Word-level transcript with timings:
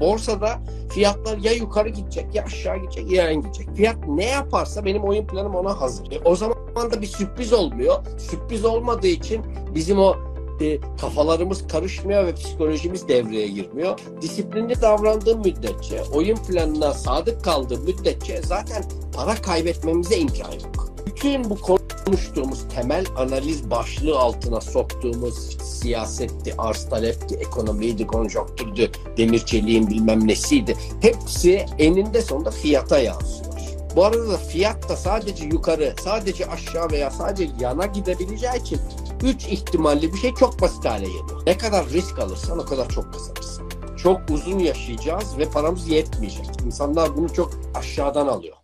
Borsada 0.00 0.60
fiyatlar 0.90 1.38
ya 1.38 1.52
yukarı 1.52 1.88
gidecek 1.88 2.34
ya 2.34 2.44
aşağı 2.44 2.76
gidecek 2.78 3.10
ya 3.10 3.24
yan 3.24 3.42
gidecek. 3.42 3.68
Fiyat 3.76 3.96
ne 4.08 4.24
yaparsa 4.24 4.84
benim 4.84 5.02
oyun 5.02 5.26
planım 5.26 5.54
ona 5.54 5.80
hazır. 5.80 6.12
E, 6.12 6.18
o 6.24 6.36
zaman 6.36 6.56
da 6.76 7.02
bir 7.02 7.06
sürpriz 7.06 7.52
olmuyor. 7.52 7.94
Sürpriz 8.18 8.64
olmadığı 8.64 9.06
için 9.06 9.42
bizim 9.74 9.98
o 9.98 10.16
e, 10.60 10.78
kafalarımız 11.00 11.68
karışmıyor 11.68 12.26
ve 12.26 12.34
psikolojimiz 12.34 13.08
devreye 13.08 13.48
girmiyor. 13.48 13.98
Disiplinli 14.22 14.80
davrandığım 14.82 15.40
müddetçe, 15.40 16.02
oyun 16.14 16.36
planına 16.36 16.92
sadık 16.92 17.44
kaldığım 17.44 17.84
müddetçe 17.84 18.42
zaten 18.42 18.84
para 19.16 19.34
kaybetmemize 19.34 20.16
imkan 20.16 20.52
yok. 20.52 20.90
Bütün 21.06 21.50
bu 21.50 21.56
konuştuğumuz 22.04 22.68
temel 22.74 23.06
analiz 23.16 23.70
başlığı 23.70 24.18
altına 24.18 24.60
soktuğumuz 24.60 25.58
siyasetti, 25.62 26.54
arz 26.58 26.88
talepti, 26.88 27.34
ekonomiydi, 27.34 28.06
konjonktürdü, 28.06 28.90
demir 29.16 29.46
çeliğin 29.46 29.86
bilmem 29.86 30.28
nesiydi. 30.28 30.76
Hepsi 31.00 31.66
eninde 31.78 32.22
sonunda 32.22 32.50
fiyata 32.50 32.98
yansıyor. 32.98 33.50
Bu 33.96 34.04
arada 34.04 34.28
da 34.28 34.36
fiyat 34.36 34.88
da 34.88 34.96
sadece 34.96 35.44
yukarı, 35.44 35.94
sadece 36.04 36.46
aşağı 36.46 36.90
veya 36.90 37.10
sadece 37.10 37.52
yana 37.60 37.86
gidebileceği 37.86 38.60
için 38.60 38.80
üç 39.22 39.46
ihtimalli 39.46 40.12
bir 40.12 40.18
şey 40.18 40.34
çok 40.34 40.60
basit 40.60 40.84
hale 40.84 41.06
geliyor. 41.06 41.46
Ne 41.46 41.58
kadar 41.58 41.88
risk 41.88 42.18
alırsan 42.18 42.58
o 42.58 42.64
kadar 42.64 42.88
çok 42.88 43.12
kazanırsın. 43.12 43.70
Çok 44.02 44.20
uzun 44.30 44.58
yaşayacağız 44.58 45.38
ve 45.38 45.50
paramız 45.50 45.88
yetmeyecek. 45.88 46.46
İnsanlar 46.66 47.16
bunu 47.16 47.32
çok 47.32 47.50
aşağıdan 47.74 48.26
alıyor. 48.26 48.56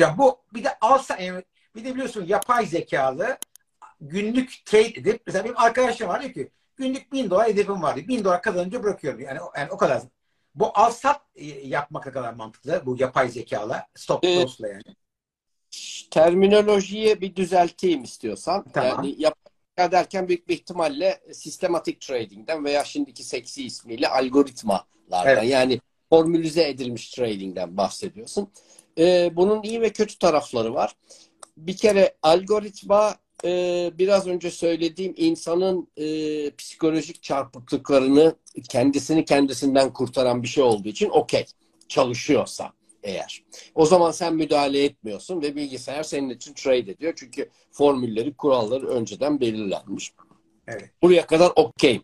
Ya 0.00 0.18
bu 0.18 0.38
bir 0.54 0.64
de 0.64 0.78
alsa 0.80 1.18
bir 1.76 1.84
de 1.84 1.94
biliyorsun 1.94 2.26
yapay 2.26 2.66
zekalı 2.66 3.38
günlük 4.00 4.62
trade 4.64 4.88
edip 4.88 5.22
mesela 5.26 5.44
benim 5.44 5.58
arkadaşım 5.58 6.08
var 6.08 6.22
diyor 6.22 6.34
ki 6.34 6.50
günlük 6.76 7.12
bin 7.12 7.30
dolar 7.30 7.48
hedefim 7.48 7.82
vardı. 7.82 8.00
Bin 8.08 8.24
dolar 8.24 8.42
kazanınca 8.42 8.82
bırakıyorum. 8.82 9.20
Yani, 9.20 9.38
yani 9.56 9.70
o 9.70 9.76
kadar. 9.76 10.02
Bu 10.54 10.70
al 10.74 10.90
sat 10.90 11.20
e, 11.34 11.46
yapmak 11.46 12.06
ne 12.06 12.12
kadar 12.12 12.32
mantıklı 12.32 12.82
bu 12.86 12.96
yapay 12.98 13.28
zekalı 13.28 13.76
stop 13.94 14.24
loss'la 14.24 14.68
yani. 14.68 14.82
Terminolojiyi 16.10 17.20
bir 17.20 17.36
düzelteyim 17.36 18.02
istiyorsan. 18.02 18.64
Tamam. 18.72 18.90
Yani 18.90 19.14
yap 19.18 19.34
derken 19.78 20.28
büyük 20.28 20.48
bir 20.48 20.54
ihtimalle 20.54 21.20
sistematik 21.32 22.00
trading'den 22.00 22.64
veya 22.64 22.84
şimdiki 22.84 23.24
seksi 23.24 23.64
ismiyle 23.64 24.08
algoritmalardan 24.08 25.26
Evet. 25.26 25.44
yani 25.44 25.80
formülize 26.10 26.68
edilmiş 26.68 27.10
trading'den 27.10 27.76
bahsediyorsun. 27.76 28.50
Ee, 28.98 29.30
bunun 29.36 29.62
iyi 29.62 29.80
ve 29.80 29.90
kötü 29.92 30.18
tarafları 30.18 30.74
var. 30.74 30.96
Bir 31.56 31.76
kere 31.76 32.14
algoritma 32.22 33.16
e, 33.44 33.90
biraz 33.98 34.26
önce 34.26 34.50
söylediğim 34.50 35.14
insanın 35.16 35.88
e, 35.96 36.06
psikolojik 36.50 37.22
çarpıklıklarını 37.22 38.34
kendisini 38.68 39.24
kendisinden 39.24 39.92
kurtaran 39.92 40.42
bir 40.42 40.48
şey 40.48 40.64
olduğu 40.64 40.88
için 40.88 41.08
okey 41.08 41.44
çalışıyorsa 41.88 42.72
eğer. 43.02 43.44
O 43.74 43.86
zaman 43.86 44.10
sen 44.10 44.34
müdahale 44.34 44.84
etmiyorsun 44.84 45.42
ve 45.42 45.56
bilgisayar 45.56 46.02
senin 46.02 46.30
için 46.30 46.54
trade 46.54 46.78
ediyor. 46.78 47.12
Çünkü 47.16 47.50
formülleri, 47.72 48.34
kuralları 48.34 48.88
önceden 48.88 49.40
belirlenmiş. 49.40 50.12
Evet. 50.68 50.90
Buraya 51.02 51.26
kadar 51.26 51.52
okey. 51.56 52.00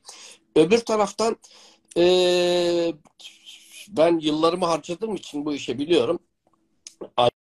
Öbür 0.57 0.79
taraftan 0.79 1.37
eee, 1.97 2.95
ben 3.89 4.19
yıllarımı 4.19 4.67
harcadığım 4.67 5.15
için 5.15 5.45
bu 5.47 5.55
işe 5.55 5.79
biliyorum. 5.79 6.19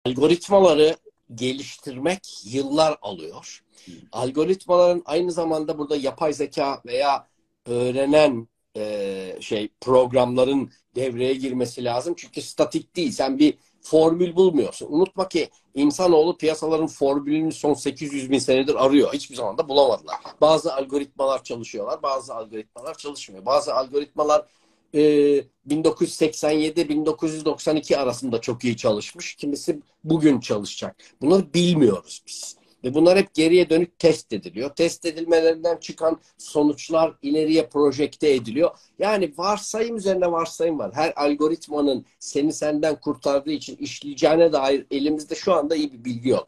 Algoritmaları 0.06 0.98
geliştirmek 1.36 2.46
yıllar 2.46 2.98
alıyor. 3.02 3.64
Algoritmaların 4.12 5.02
aynı 5.06 5.32
zamanda 5.32 5.78
burada 5.78 5.96
yapay 5.96 6.34
zeka 6.34 6.82
veya 6.86 7.28
öğrenen 7.66 8.48
eee, 8.76 9.38
şey 9.42 9.70
programların 9.82 10.72
devreye 10.96 11.34
girmesi 11.34 11.84
lazım. 11.84 12.14
Çünkü 12.18 12.42
statik 12.42 12.96
değil. 12.96 13.12
Sen 13.12 13.40
bir 13.40 13.58
formül 13.82 14.36
bulmuyorsun. 14.36 14.88
Unutma 14.90 15.28
ki 15.30 15.50
insanoğlu 15.76 16.38
piyasaların 16.38 16.88
formülünü 16.88 17.52
son 17.52 17.74
800 17.74 18.32
bin 18.32 18.40
senedir 18.40 18.86
arıyor. 18.86 19.14
Hiçbir 19.14 19.36
zaman 19.36 19.58
da 19.58 19.70
bulamadılar. 19.70 20.16
Bazı 20.42 20.76
algoritmalar 20.76 21.44
çalışıyorlar, 21.44 22.04
bazı 22.04 22.36
algoritmalar 22.36 22.98
çalışmıyor. 22.98 23.46
Bazı 23.46 23.76
algoritmalar 23.76 24.46
e, 24.94 25.44
1987-1992 25.68 27.98
arasında 27.98 28.42
çok 28.42 28.64
iyi 28.64 28.78
çalışmış. 28.78 29.36
Kimisi 29.36 29.80
bugün 30.04 30.40
çalışacak. 30.40 30.96
Bunları 31.22 31.54
bilmiyoruz 31.54 32.24
biz. 32.28 32.58
Ve 32.84 32.94
bunlar 32.94 33.18
hep 33.18 33.34
geriye 33.34 33.70
dönük 33.70 34.00
test 34.00 34.34
ediliyor. 34.34 34.70
Test 34.70 35.06
edilmelerinden 35.06 35.78
çıkan 35.78 36.20
sonuçlar 36.38 37.14
ileriye 37.22 37.68
projekte 37.68 38.34
ediliyor. 38.34 38.72
Yani 39.00 39.34
varsayım 39.38 39.98
üzerine 39.98 40.32
varsayım 40.32 40.80
var. 40.80 40.92
Her 40.94 41.14
algoritmanın 41.16 42.06
seni 42.20 42.54
senden 42.54 43.00
kurtardığı 43.00 43.52
için 43.52 43.76
işleyeceğine 43.76 44.54
dair 44.54 44.86
elimizde 44.92 45.36
şu 45.36 45.54
anda 45.54 45.76
iyi 45.76 45.94
bir 45.94 46.06
bilgi 46.06 46.30
yok. 46.30 46.48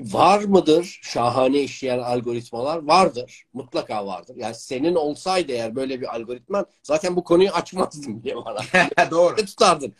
Var 0.00 0.44
mıdır 0.44 1.00
şahane 1.02 1.60
işleyen 1.60 1.98
algoritmalar? 1.98 2.78
Vardır. 2.84 3.44
Mutlaka 3.52 4.06
vardır. 4.06 4.36
Yani 4.36 4.54
senin 4.54 4.94
olsaydı 4.94 5.52
eğer 5.52 5.76
böyle 5.76 6.00
bir 6.00 6.14
algoritman 6.16 6.66
zaten 6.82 7.16
bu 7.16 7.24
konuyu 7.24 7.50
açmazdın 7.50 8.22
diye 8.22 8.36
bana. 8.36 8.60
Doğru. 9.10 9.36
Tutardın? 9.36 9.94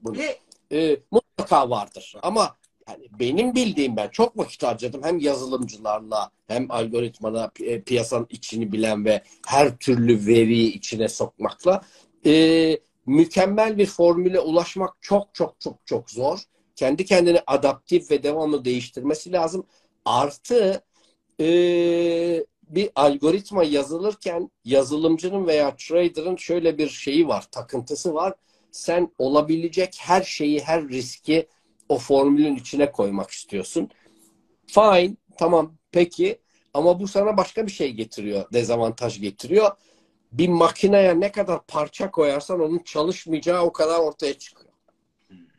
Bunu. 0.00 0.16
Ee, 0.72 0.96
mutlaka 1.10 1.70
vardır. 1.70 2.14
Ama 2.22 2.56
yani 2.88 3.08
benim 3.20 3.54
bildiğim 3.54 3.96
ben 3.96 4.08
çok 4.08 4.38
vakit 4.38 4.62
harcadım 4.62 5.02
hem 5.04 5.18
yazılımcılarla 5.18 6.30
hem 6.48 6.70
algoritmana 6.70 7.44
pi- 7.44 7.64
e, 7.66 7.82
piyasanın 7.82 8.26
içini 8.30 8.72
bilen 8.72 9.04
ve 9.04 9.22
her 9.46 9.76
türlü 9.76 10.26
veriyi 10.26 10.72
içine 10.72 11.08
sokmakla 11.08 11.82
Ee, 12.26 12.78
mükemmel 13.06 13.78
bir 13.78 13.86
formüle 13.86 14.40
ulaşmak 14.40 14.96
çok 15.00 15.34
çok 15.34 15.60
çok 15.60 15.86
çok 15.86 16.10
zor. 16.10 16.38
Kendi 16.80 17.04
kendini 17.04 17.40
adaptif 17.46 18.10
ve 18.10 18.22
devamlı 18.22 18.64
değiştirmesi 18.64 19.32
lazım. 19.32 19.66
Artı 20.04 20.82
ee, 21.40 22.44
bir 22.62 22.90
algoritma 22.94 23.64
yazılırken 23.64 24.50
yazılımcının 24.64 25.46
veya 25.46 25.76
trader'ın 25.76 26.36
şöyle 26.36 26.78
bir 26.78 26.88
şeyi 26.88 27.28
var, 27.28 27.46
takıntısı 27.50 28.14
var. 28.14 28.34
Sen 28.72 29.14
olabilecek 29.18 29.96
her 30.00 30.22
şeyi, 30.22 30.60
her 30.60 30.88
riski 30.88 31.48
o 31.88 31.98
formülün 31.98 32.56
içine 32.56 32.92
koymak 32.92 33.30
istiyorsun. 33.30 33.90
Fine, 34.66 35.16
tamam, 35.38 35.74
peki. 35.92 36.40
Ama 36.74 37.00
bu 37.00 37.08
sana 37.08 37.36
başka 37.36 37.66
bir 37.66 37.72
şey 37.72 37.92
getiriyor, 37.92 38.52
dezavantaj 38.52 39.20
getiriyor. 39.20 39.70
Bir 40.32 40.48
makineye 40.48 41.20
ne 41.20 41.32
kadar 41.32 41.66
parça 41.66 42.10
koyarsan 42.10 42.60
onun 42.60 42.78
çalışmayacağı 42.78 43.62
o 43.62 43.72
kadar 43.72 43.98
ortaya 43.98 44.34
çıkıyor. 44.34 44.72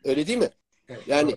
Öyle 0.04 0.26
değil 0.26 0.38
mi? 0.38 0.50
Evet, 0.92 1.08
Yani 1.08 1.36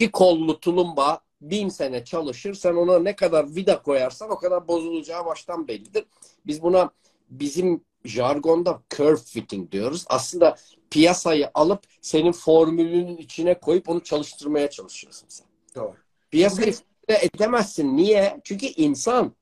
bir 0.00 0.12
kollu 0.12 0.60
tulumba 0.60 1.20
bin 1.40 1.68
sene 1.68 2.04
çalışır. 2.04 2.54
Sen 2.54 2.74
ona 2.74 2.98
ne 2.98 3.16
kadar 3.16 3.56
vida 3.56 3.82
koyarsan 3.82 4.30
o 4.30 4.38
kadar 4.38 4.68
bozulacağı 4.68 5.26
baştan 5.26 5.68
bellidir. 5.68 6.04
Biz 6.46 6.62
buna 6.62 6.90
bizim 7.30 7.84
jargonda 8.04 8.82
curve 8.96 9.16
fitting 9.16 9.72
diyoruz. 9.72 10.04
Aslında 10.08 10.56
piyasayı 10.90 11.50
alıp 11.54 11.84
senin 12.00 12.32
formülünün 12.32 13.16
içine 13.16 13.60
koyup 13.60 13.88
onu 13.88 14.00
çalıştırmaya 14.02 14.70
çalışıyorsun 14.70 15.26
sen. 15.28 15.46
doğru. 15.74 15.94
Piyasayı 16.30 16.72
formüle 16.72 17.24
edemezsin. 17.24 17.96
Niye? 17.96 18.40
Çünkü 18.44 18.66
insan. 18.66 19.32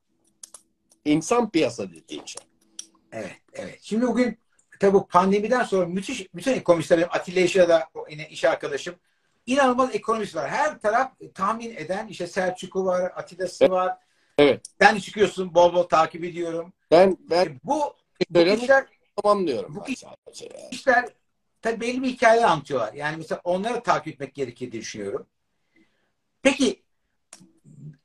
İnsan 1.05 1.49
piyasa 1.49 1.91
dediğin 1.91 2.25
şey. 2.25 2.43
Evet, 3.11 3.35
evet. 3.53 3.79
Şimdi 3.81 4.07
bugün 4.07 4.37
tabii 4.79 4.97
pandemiden 5.09 5.63
sonra 5.63 5.85
müthiş 5.85 6.27
bütün 6.35 6.53
ekonomistler 6.53 6.97
benim 6.97 7.09
Atilla 7.11 7.39
Yaşar'da 7.39 7.89
o 7.93 8.05
yine 8.09 8.29
iş 8.29 8.45
arkadaşım 8.45 8.95
inanılmaz 9.45 9.95
ekonomist 9.95 10.35
var. 10.35 10.49
Her 10.49 10.79
taraf 10.79 11.11
tahmin 11.33 11.75
eden 11.75 12.07
işte 12.07 12.27
Selçuk'u 12.27 12.85
var, 12.85 13.11
Atilla'sı 13.15 13.69
var. 13.69 13.97
Evet. 14.37 14.65
De 14.81 14.99
çıkıyorsun 14.99 15.53
bol 15.53 15.73
bol 15.73 15.83
takip 15.83 16.23
ediyorum. 16.23 16.73
Ben 16.91 17.17
ben 17.19 17.45
E, 17.45 17.59
Bu, 17.63 17.95
bu 18.29 18.39
işler, 18.39 18.85
tamamlıyorum. 19.15 19.75
Bu 19.75 19.83
ben 19.87 19.95
yani. 20.41 20.69
işler 20.71 21.05
tabii 21.61 21.81
belli 21.81 22.03
bir 22.03 22.07
hikaye 22.07 22.45
anlatıyorlar. 22.45 22.93
Yani 22.93 23.17
mesela 23.17 23.41
onları 23.43 23.83
takip 23.83 24.13
etmek 24.13 24.35
gerekir 24.35 24.71
diye 24.71 24.81
düşünüyorum. 24.81 25.27
Peki 26.41 26.83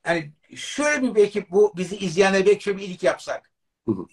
yani 0.06 0.32
şöyle 0.56 1.02
bir 1.02 1.14
belki 1.14 1.50
bu 1.50 1.72
bizi 1.76 1.96
izleyenler 1.96 2.46
belki 2.46 2.64
şöyle 2.64 2.78
bir 2.78 2.82
iyilik 2.82 3.02
yapsak. 3.02 3.50
Hı 3.86 3.92
hı. 3.92 4.06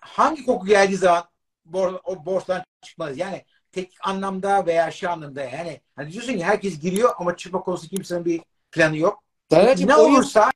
Hangi 0.00 0.46
koku 0.46 0.66
geldiği 0.66 0.96
zaman 0.96 1.24
bor, 1.64 2.00
o 2.04 2.26
borsadan 2.26 2.64
çıkmaz. 2.82 3.18
Yani 3.18 3.44
teknik 3.72 4.06
anlamda 4.06 4.66
veya 4.66 4.90
şu 4.90 5.10
anlamda 5.10 5.42
yani 5.42 5.80
hani 5.96 6.12
diyorsun 6.12 6.32
ki 6.32 6.44
herkes 6.44 6.80
giriyor 6.80 7.10
ama 7.18 7.36
çıkma 7.36 7.60
konusunda 7.60 7.96
kimsenin 7.96 8.24
bir 8.24 8.40
planı 8.72 8.96
yok. 8.96 9.22
Serhat'cığım, 9.50 9.88
ne 9.88 9.96
olursa 9.96 10.50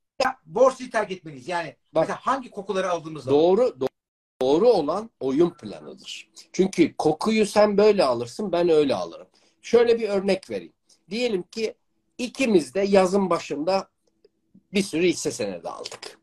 borsayı 0.47 0.91
terk 0.91 1.11
etmeliyiz. 1.11 1.49
Yani 1.49 1.77
Bak. 1.93 2.03
mesela 2.03 2.19
hangi 2.23 2.51
kokuları 2.51 2.91
aldığımız 2.91 3.25
zaman. 3.25 3.41
Doğru 3.41 3.63
do- 3.63 3.89
doğru 4.43 4.69
olan 4.69 5.11
oyun 5.21 5.51
planıdır. 5.51 6.31
Çünkü 6.53 6.97
kokuyu 6.97 7.47
sen 7.47 7.79
böyle 7.79 8.05
alırsın, 8.05 8.53
ben 8.53 8.69
öyle 8.69 8.95
alırım. 8.95 9.27
Şöyle 9.63 9.99
bir 9.99 10.09
örnek 10.09 10.51
vereyim. 10.51 10.73
Diyelim 11.11 11.43
ki 11.43 11.75
ikimiz 12.19 12.75
de 12.75 12.81
yazın 12.81 13.31
başında 13.31 13.89
bir 14.73 14.83
sürü 14.83 15.07
hisse 15.07 15.31
senedi 15.31 15.69
aldık. 15.69 16.19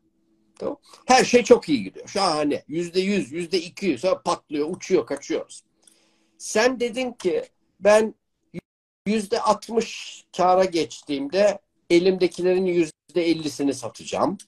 Tamam. 0.58 0.76
Her 1.06 1.24
şey 1.24 1.44
çok 1.44 1.68
iyi 1.68 1.84
gidiyor. 1.84 2.08
Şahane. 2.08 2.64
Yüzde 2.68 3.00
yüz, 3.00 3.32
yüzde 3.32 3.58
iki 3.58 3.86
yüz. 3.86 4.02
Patlıyor, 4.24 4.70
uçuyor, 4.70 5.06
kaçıyoruz. 5.06 5.62
Sen 6.38 6.80
dedin 6.80 7.12
ki 7.12 7.44
ben 7.80 8.14
yüzde 9.06 9.40
altmış 9.40 10.24
kâra 10.36 10.64
geçtiğimde 10.64 11.58
elimdekilerin 11.90 12.66
yüzde 12.66 12.92
ellisini 13.14 13.74
satacağım. 13.74 14.38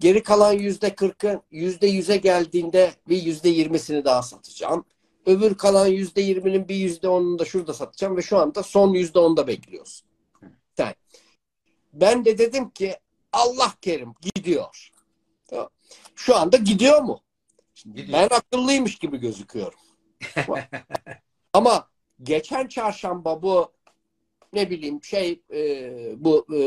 Geri 0.00 0.22
kalan 0.22 0.52
yüzde 0.52 0.94
kırkı 0.94 1.40
yüzde 1.50 1.86
yüze 1.86 2.16
geldiğinde 2.16 2.92
bir 3.08 3.22
yüzde 3.22 3.48
yirmisini 3.48 4.04
daha 4.04 4.22
satacağım. 4.22 4.84
Öbür 5.26 5.54
kalan 5.54 5.86
yüzde 5.86 6.20
yirminin 6.20 6.68
bir 6.68 6.74
yüzde 6.74 7.08
onunu 7.08 7.38
da 7.38 7.44
şurada 7.44 7.74
satacağım 7.74 8.16
ve 8.16 8.22
şu 8.22 8.38
anda 8.38 8.62
son 8.62 8.94
yüzde 8.94 9.18
onda 9.18 9.46
bekliyoruz. 9.46 10.04
Sen. 10.76 10.94
Ben 11.92 12.24
de 12.24 12.38
dedim 12.38 12.70
ki 12.70 12.96
Allah 13.32 13.74
kerim 13.80 14.14
gidiyor. 14.20 14.90
Şu 16.14 16.36
anda 16.36 16.56
gidiyor 16.56 17.02
mu? 17.02 17.20
Gidiyor. 17.84 18.08
Ben 18.12 18.28
akıllıymış 18.36 18.98
gibi 18.98 19.16
gözüküyorum. 19.16 19.78
Ama 21.52 21.88
geçen 22.22 22.66
çarşamba 22.66 23.42
bu 23.42 23.72
ne 24.52 24.70
bileyim 24.70 25.04
şey 25.04 25.42
e, 25.54 26.24
bu 26.24 26.46
e, 26.56 26.60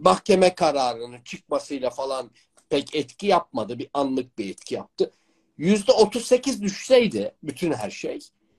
mahkeme 0.00 0.54
kararının 0.54 1.22
çıkmasıyla 1.24 1.90
falan 1.90 2.30
pek 2.68 2.94
etki 2.94 3.26
yapmadı. 3.26 3.78
Bir 3.78 3.88
anlık 3.94 4.38
bir 4.38 4.50
etki 4.50 4.74
yaptı. 4.74 5.10
Yüzde 5.58 5.92
38 5.92 6.62
düşseydi 6.62 7.34
bütün 7.42 7.72
her 7.72 7.90
şey. 7.90 8.18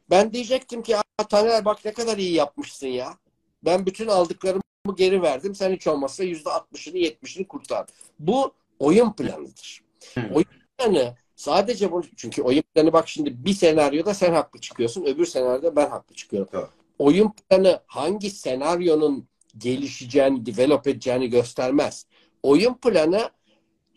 Ben 0.10 0.34
diyecektim 0.34 0.84
ki 0.84 0.98
"Aa, 0.98 1.28
Taner 1.30 1.66
bak 1.66 1.86
ne 1.86 1.94
kadar 1.94 2.18
iyi 2.18 2.34
yapmışsın 2.34 2.88
ya. 2.88 3.18
Ben 3.66 3.86
bütün 3.86 4.08
aldıklarımı 4.08 4.62
geri 4.98 5.22
verdim. 5.22 5.56
Sen 5.56 5.72
hiç 5.74 5.88
olmazsa 5.88 6.24
yüzde 6.24 6.50
60'ını 6.50 6.98
70'ini 6.98 7.48
kurtar. 7.48 7.88
Bu 8.20 8.54
oyun 8.80 9.12
planıdır. 9.14 9.84
Hı. 10.16 10.22
Oyun 10.34 10.48
planı 10.78 11.16
sadece 11.36 11.92
bunu 11.92 12.04
çünkü 12.16 12.42
oyun 12.42 12.62
planı 12.62 12.94
bak 12.94 13.10
şimdi 13.10 13.46
bir 13.46 13.54
senaryoda 13.54 14.14
sen 14.14 14.34
haklı 14.34 14.60
çıkıyorsun. 14.60 15.06
Öbür 15.06 15.26
senaryoda 15.26 15.76
ben 15.76 15.90
haklı 15.90 16.16
çıkıyorum. 16.16 16.50
Doğru. 16.54 16.70
Oyun 17.00 17.32
planı 17.32 17.80
hangi 17.88 18.30
senaryonun 18.30 19.28
gelişeceğini, 19.58 20.46
develop 20.46 20.88
edeceğini 20.88 21.30
göstermez. 21.30 22.06
Oyun 22.44 22.74
planı 22.74 23.30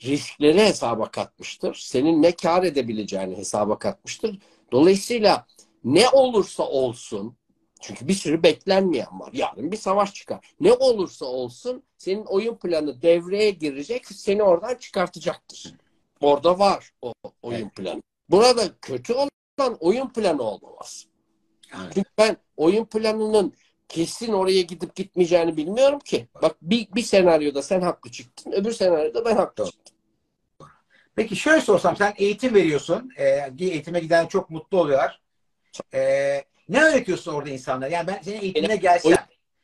riskleri 0.05 0.61
hesaba 0.61 1.11
katmıştır. 1.11 1.75
Senin 1.75 2.23
ne 2.23 2.33
kar 2.33 2.63
edebileceğini 2.63 3.37
hesaba 3.37 3.79
katmıştır. 3.79 4.39
Dolayısıyla 4.73 5.47
ne 5.85 6.09
olursa 6.09 6.63
olsun 6.63 7.37
çünkü 7.81 8.09
bir 8.09 8.15
sürü 8.15 8.43
beklenmeyen 8.43 9.21
var. 9.21 9.31
Yarın 9.33 9.73
bir 9.73 9.77
savaş 9.77 10.15
çıkar. 10.15 10.55
Ne 10.61 10.73
olursa 10.73 11.27
olsun 11.27 11.83
senin 11.99 12.25
oyun 12.25 12.55
planı 12.55 13.03
devreye 13.03 13.51
girecek, 13.51 14.07
seni 14.07 14.43
oradan 14.43 14.75
çıkartacaktır. 14.75 15.75
Orada 16.21 16.59
var 16.59 16.93
o 17.03 17.13
oyun 17.43 17.69
planı. 17.69 18.03
Burada 18.29 18.79
kötü 18.83 19.13
olan 19.13 19.77
oyun 19.81 20.09
planı 20.09 20.43
olmaz. 20.43 21.07
Yani, 21.73 21.91
Çünkü 21.95 22.11
ben 22.19 22.37
oyun 22.57 22.85
planının 22.85 23.55
kesin 23.89 24.33
oraya 24.33 24.63
gidip 24.63 24.95
gitmeyeceğini 24.95 25.57
bilmiyorum 25.57 25.99
ki. 25.99 26.29
Bak 26.43 26.57
bir, 26.63 26.89
bir 26.95 27.03
senaryoda 27.03 27.63
sen 27.63 27.81
haklı 27.81 28.11
çıktın, 28.11 28.53
öbür 28.53 28.73
senaryoda 28.73 29.25
ben 29.25 29.37
haklı 29.37 29.65
Doğru. 29.65 29.71
çıktım. 29.71 29.97
Peki 31.17 31.37
şöyle 31.37 31.61
sorsam 31.61 31.97
sen 31.97 32.15
eğitim 32.17 32.55
veriyorsun. 32.55 33.11
Ee, 33.19 33.53
eğitime 33.59 34.01
giden 34.01 34.27
çok 34.27 34.51
mutlu 34.51 34.81
oluyorlar. 34.81 35.21
Ee, 35.95 36.45
ne 36.69 36.83
öğretiyorsun 36.83 37.33
orada 37.33 37.51
insanlara? 37.51 37.91
Yani 37.91 38.07
ben 38.07 38.23
senin 38.23 38.41
eğitimine 38.41 38.77
gelsem 38.77 39.17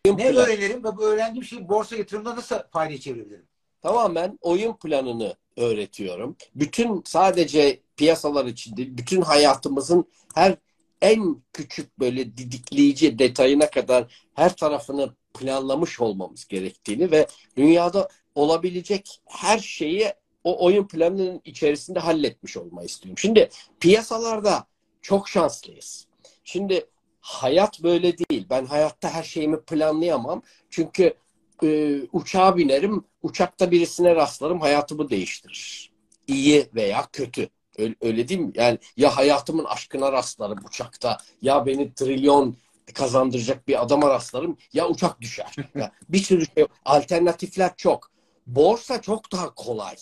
ne 0.07 0.29
öğrenirim 0.29 0.85
ve 0.85 0.97
bu 0.97 1.05
öğrendiğim 1.05 1.45
şeyi 1.45 1.69
borsa 1.69 1.97
yatırımında 1.97 2.37
nasıl 2.37 2.59
faydaya 2.73 3.01
çevirebilirim? 3.01 3.49
Tamamen 3.85 4.39
oyun 4.41 4.77
planını 4.77 5.35
öğretiyorum. 5.57 6.37
Bütün 6.55 7.03
sadece 7.05 7.81
piyasalar 7.97 8.47
için 8.47 8.77
değil, 8.77 8.89
bütün 8.93 9.21
hayatımızın 9.21 10.05
her 10.35 10.57
en 11.03 11.43
küçük 11.53 11.99
böyle 11.99 12.37
didikleyici 12.37 13.19
detayına 13.19 13.71
kadar 13.71 14.29
her 14.35 14.57
tarafını 14.57 15.15
planlamış 15.35 16.01
olmamız 16.01 16.49
gerektiğini 16.49 17.11
ve 17.11 17.27
dünyada 17.57 18.09
olabilecek 18.35 19.21
her 19.27 19.59
şeyi 19.59 20.13
o 20.45 20.65
oyun 20.65 20.89
planının 20.89 21.41
içerisinde 21.45 21.99
halletmiş 21.99 22.57
olmayı 22.57 22.87
istiyorum. 22.87 23.19
Şimdi 23.19 23.49
piyasalarda 23.81 24.67
çok 25.03 25.29
şanslıyız. 25.29 26.07
Şimdi 26.45 26.87
hayat 27.21 27.83
böyle 27.83 28.19
değil. 28.19 28.47
Ben 28.51 28.65
hayatta 28.65 29.11
her 29.11 29.23
şeyimi 29.23 29.61
planlayamam. 29.61 30.43
Çünkü 30.71 31.15
e, 31.63 32.01
uçağa 32.13 32.57
binerim, 32.57 33.05
uçakta 33.23 33.71
birisine 33.71 34.15
rastlarım, 34.15 34.61
hayatımı 34.61 35.11
değiştirir. 35.11 35.91
İyi 36.27 36.67
veya 36.75 37.09
kötü. 37.13 37.49
Öyle, 37.79 37.95
öyle 38.01 38.29
değil 38.29 38.41
mi? 38.41 38.53
Yani 38.55 38.79
ya 38.97 39.17
hayatımın 39.17 39.65
aşkına 39.65 40.13
rastlarım 40.13 40.59
uçakta, 40.65 41.19
ya 41.43 41.67
beni 41.67 41.95
trilyon 41.95 42.57
kazandıracak 42.95 43.69
bir 43.69 43.83
adama 43.83 44.11
rastlarım, 44.11 44.57
ya 44.73 44.89
uçak 44.89 45.21
düşer. 45.21 45.57
Ya 45.75 45.93
bir 46.09 46.19
sürü 46.19 46.47
şey, 46.55 46.67
alternatifler 46.85 47.77
çok. 47.77 48.11
Borsa 48.47 49.01
çok 49.03 49.33
daha 49.33 49.55
kolay 49.55 49.97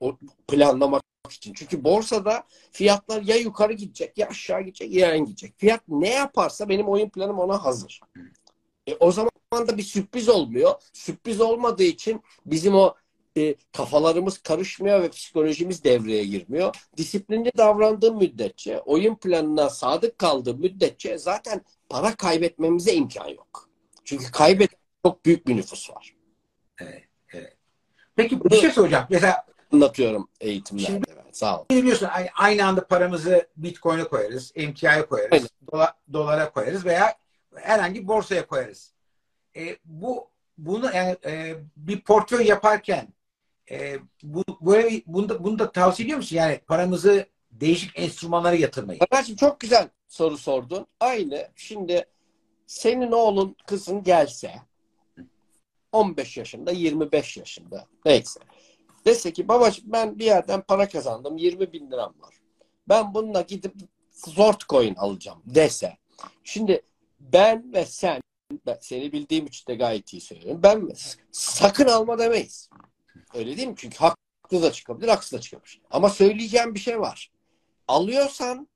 o 0.00 0.18
planlamak 0.48 1.02
için. 1.30 1.52
Çünkü 1.54 1.84
borsada 1.84 2.42
fiyatlar 2.72 3.22
ya 3.22 3.36
yukarı 3.36 3.72
gidecek, 3.72 4.18
ya 4.18 4.28
aşağı 4.28 4.60
gidecek, 4.62 4.92
ya 4.92 5.08
yan 5.08 5.24
gidecek. 5.24 5.54
Fiyat 5.58 5.80
ne 5.88 6.10
yaparsa 6.10 6.68
benim 6.68 6.88
oyun 6.88 7.08
planım 7.08 7.38
ona 7.38 7.64
hazır. 7.64 8.00
E, 8.86 8.96
o 9.00 9.12
zaman 9.12 9.30
da 9.52 9.78
bir 9.78 9.82
sürpriz 9.82 10.28
olmuyor. 10.28 10.74
Sürpriz 10.92 11.40
olmadığı 11.40 11.82
için 11.82 12.22
bizim 12.46 12.74
o 12.74 12.94
e, 13.36 13.54
kafalarımız 13.72 14.38
karışmıyor 14.38 15.02
ve 15.02 15.08
psikolojimiz 15.08 15.84
devreye 15.84 16.24
girmiyor. 16.24 16.76
Disiplinli 16.96 17.52
davrandığım 17.56 18.18
müddetçe, 18.18 18.80
oyun 18.80 19.14
planına 19.14 19.70
sadık 19.70 20.18
kaldığım 20.18 20.60
müddetçe 20.60 21.18
zaten 21.18 21.64
para 21.88 22.14
kaybetmemize 22.14 22.92
imkan 22.92 23.28
yok. 23.28 23.68
Çünkü 24.04 24.30
kaybet 24.32 24.70
çok 25.04 25.24
büyük 25.24 25.46
bir 25.48 25.56
nüfus 25.56 25.90
var. 25.90 26.14
Peki 28.16 28.44
bir 28.44 28.56
şey 28.56 28.70
soracağım. 28.70 29.06
Mesela 29.10 29.46
Anlatıyorum 29.72 30.28
eğitimlerde. 30.40 30.86
Şimdi- 30.86 31.06
ben. 31.16 31.32
Sağ 31.32 31.60
ol. 31.60 31.64
biliyorsun 31.70 32.06
ay- 32.06 32.30
aynı 32.38 32.66
anda 32.66 32.86
paramızı 32.86 33.48
Bitcoin'e 33.56 34.04
koyarız, 34.04 34.52
emtiaya 34.54 35.06
koyarız, 35.06 35.46
dola- 35.72 35.94
dolara 36.12 36.52
koyarız 36.52 36.84
veya 36.84 37.16
herhangi 37.54 38.02
bir 38.02 38.08
borsaya 38.08 38.46
koyarız. 38.46 38.92
E, 39.56 39.76
bu 39.84 40.30
bunu 40.58 40.94
yani 40.94 41.16
e, 41.24 41.54
bir 41.76 42.00
portföy 42.00 42.46
yaparken 42.46 43.08
e, 43.70 43.96
bu 44.22 44.44
böyle 44.60 45.02
bunu 45.06 45.28
da, 45.28 45.44
bunu 45.44 45.58
da 45.58 45.72
tavsiye 45.72 46.06
ediyor 46.06 46.16
musun? 46.16 46.36
Yani 46.36 46.60
paramızı 46.66 47.26
değişik 47.50 47.98
enstrümanlara 47.98 48.54
yatırmayı. 48.54 48.98
Kardeşim 48.98 49.36
çok 49.36 49.60
güzel 49.60 49.88
soru 50.08 50.38
sordun. 50.38 50.86
Aynı. 51.00 51.48
Şimdi 51.56 52.06
senin 52.66 53.12
oğlun 53.12 53.56
kızın 53.66 54.02
gelse 54.02 54.54
15 55.92 56.36
yaşında 56.36 56.70
25 56.70 57.36
yaşında 57.36 57.86
neyse. 58.04 58.40
Dese 59.04 59.32
ki 59.32 59.48
babacığım 59.48 59.92
ben 59.92 60.18
bir 60.18 60.24
yerden 60.24 60.60
para 60.60 60.88
kazandım 60.88 61.36
20 61.36 61.72
bin 61.72 61.90
liram 61.90 62.14
var. 62.20 62.34
Ben 62.88 63.14
bununla 63.14 63.40
gidip 63.40 63.74
zort 64.12 64.68
coin 64.68 64.94
alacağım 64.94 65.42
dese. 65.46 65.96
Şimdi 66.44 66.82
ben 67.20 67.72
ve 67.72 67.86
sen 67.86 68.20
ben 68.50 68.78
seni 68.80 69.12
bildiğim 69.12 69.46
için 69.46 69.66
de 69.66 69.74
gayet 69.74 70.12
iyi 70.12 70.20
söylüyorum. 70.20 70.62
Ben 70.62 70.88
sakın 71.32 71.86
alma 71.86 72.18
demeyiz. 72.18 72.70
Öyle 73.34 73.56
değil 73.56 73.68
mi? 73.68 73.74
Çünkü 73.78 73.98
haklı 73.98 74.62
da 74.62 74.72
çıkabilir, 74.72 75.08
haksız 75.08 75.32
da 75.32 75.40
çıkabilir. 75.40 75.82
Ama 75.90 76.08
söyleyeceğim 76.10 76.74
bir 76.74 76.80
şey 76.80 77.00
var. 77.00 77.32
Alıyorsan 77.88 78.68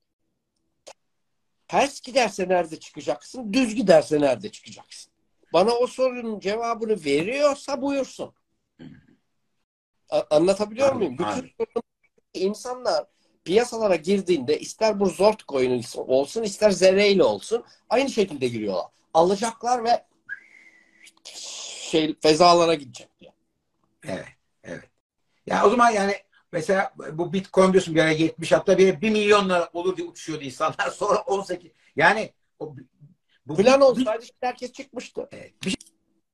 ters 1.67 2.01
giderse 2.01 2.49
nerede 2.49 2.79
çıkacaksın? 2.79 3.53
Düz 3.53 3.75
giderse 3.75 4.21
nerede 4.21 4.51
çıkacaksın? 4.51 5.13
Bana 5.53 5.71
o 5.71 5.87
sorunun 5.87 6.39
cevabını 6.39 7.05
veriyorsa 7.05 7.81
buyursun. 7.81 8.33
A- 10.09 10.23
anlatabiliyor 10.29 10.87
Anladım, 10.87 10.99
muyum? 10.99 11.13
Bütün 11.13 11.25
anladım. 11.25 11.49
sorun- 11.57 11.83
insanlar 12.33 13.05
piyasalara 13.43 13.95
girdiğinde 13.95 14.59
ister 14.59 14.99
bu 14.99 15.05
zort 15.05 15.47
coin 15.47 15.83
olsun 15.95 16.43
ister 16.43 16.71
zereyle 16.71 17.23
olsun 17.23 17.65
aynı 17.89 18.09
şekilde 18.09 18.47
giriyorlar. 18.47 18.85
Alacaklar 19.13 19.83
ve 19.83 20.05
şey 21.35 22.15
fezalara 22.21 22.73
gidecek 22.73 23.19
diye. 23.19 23.33
Evet, 24.07 24.27
evet. 24.63 24.89
Ya 25.45 25.65
o 25.65 25.69
zaman 25.69 25.89
yani 25.89 26.15
mesela 26.51 26.93
bu 27.13 27.33
Bitcoin 27.33 27.73
diyorsun 27.73 27.95
bir 27.95 28.01
ara 28.01 28.11
70 28.11 28.51
hatta 28.51 28.77
bir, 28.77 29.01
1 29.01 29.09
milyon 29.09 29.45
lira 29.49 29.69
olur 29.73 29.97
diye 29.97 30.07
uçuşuyordu 30.07 30.43
insanlar. 30.43 30.89
Sonra 30.91 31.19
18. 31.19 31.71
Yani 31.95 32.33
o, 32.59 32.75
bu 33.45 33.55
Plan 33.55 33.79
Bit- 33.81 33.83
olsaydı 33.83 34.25
şimdi 34.25 34.37
herkes 34.41 34.73
çıkmıştı. 34.73 35.29
Evet. 35.31 35.53
Bir 35.65 35.69
şey 35.69 35.77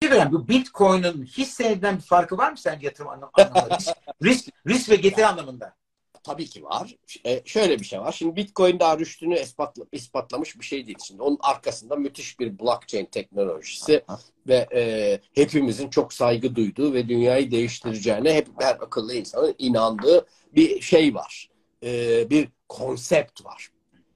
söyleyeyim. 0.03 0.31
Bu 0.31 0.47
Bitcoin'in 0.47 1.25
hisse 1.25 1.81
bir 1.81 2.01
farkı 2.01 2.37
var 2.37 2.51
mı 2.51 2.57
sence 2.57 2.85
yatırım 2.85 3.09
anlam- 3.09 3.31
anlamında? 3.33 3.77
risk, 3.77 3.95
risk, 4.23 4.49
risk 4.67 4.89
ve 4.89 4.95
getiri 4.95 5.25
anlamında. 5.25 5.75
Tabii 6.23 6.45
ki 6.45 6.63
var. 6.63 6.95
E, 7.25 7.41
şöyle 7.45 7.79
bir 7.79 7.85
şey 7.85 7.99
var. 7.99 8.11
Şimdi 8.11 8.35
Bitcoin 8.35 8.79
daha 8.79 8.99
rüştünü 8.99 9.39
ispatla, 9.39 9.85
ispatlamış 9.91 10.59
bir 10.59 10.65
şey 10.65 10.87
değil. 10.87 10.97
Şimdi 11.03 11.21
onun 11.21 11.37
arkasında 11.41 11.95
müthiş 11.95 12.39
bir 12.39 12.59
blockchain 12.59 13.05
teknolojisi 13.05 14.03
ve 14.47 14.67
e, 14.75 15.19
hepimizin 15.35 15.89
çok 15.89 16.13
saygı 16.13 16.55
duyduğu 16.55 16.93
ve 16.93 17.09
dünyayı 17.09 17.51
değiştireceğine 17.51 18.33
hep 18.33 18.47
her 18.59 18.75
akıllı 18.75 19.13
insanın 19.13 19.55
inandığı 19.57 20.25
bir 20.55 20.81
şey 20.81 21.15
var. 21.15 21.49
E, 21.83 22.29
bir 22.29 22.49
konsept 22.69 23.45
var. 23.45 23.69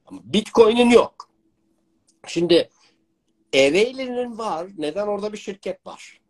Ama 0.06 0.22
Bitcoin'in 0.24 0.90
yok. 0.90 1.30
Şimdi 2.28 2.70
Ereğli'nin 3.54 4.38
var. 4.38 4.68
Neden 4.78 5.08
orada 5.08 5.34
bir 5.34 5.38
şirket 5.38 5.86
var? 5.86 6.22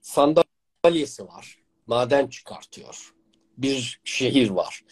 Sandalyesi 0.00 1.26
var. 1.26 1.58
Maden 1.86 2.26
çıkartıyor. 2.26 3.14
Bir 3.58 4.00
şehir 4.04 4.50
var. 4.50 4.84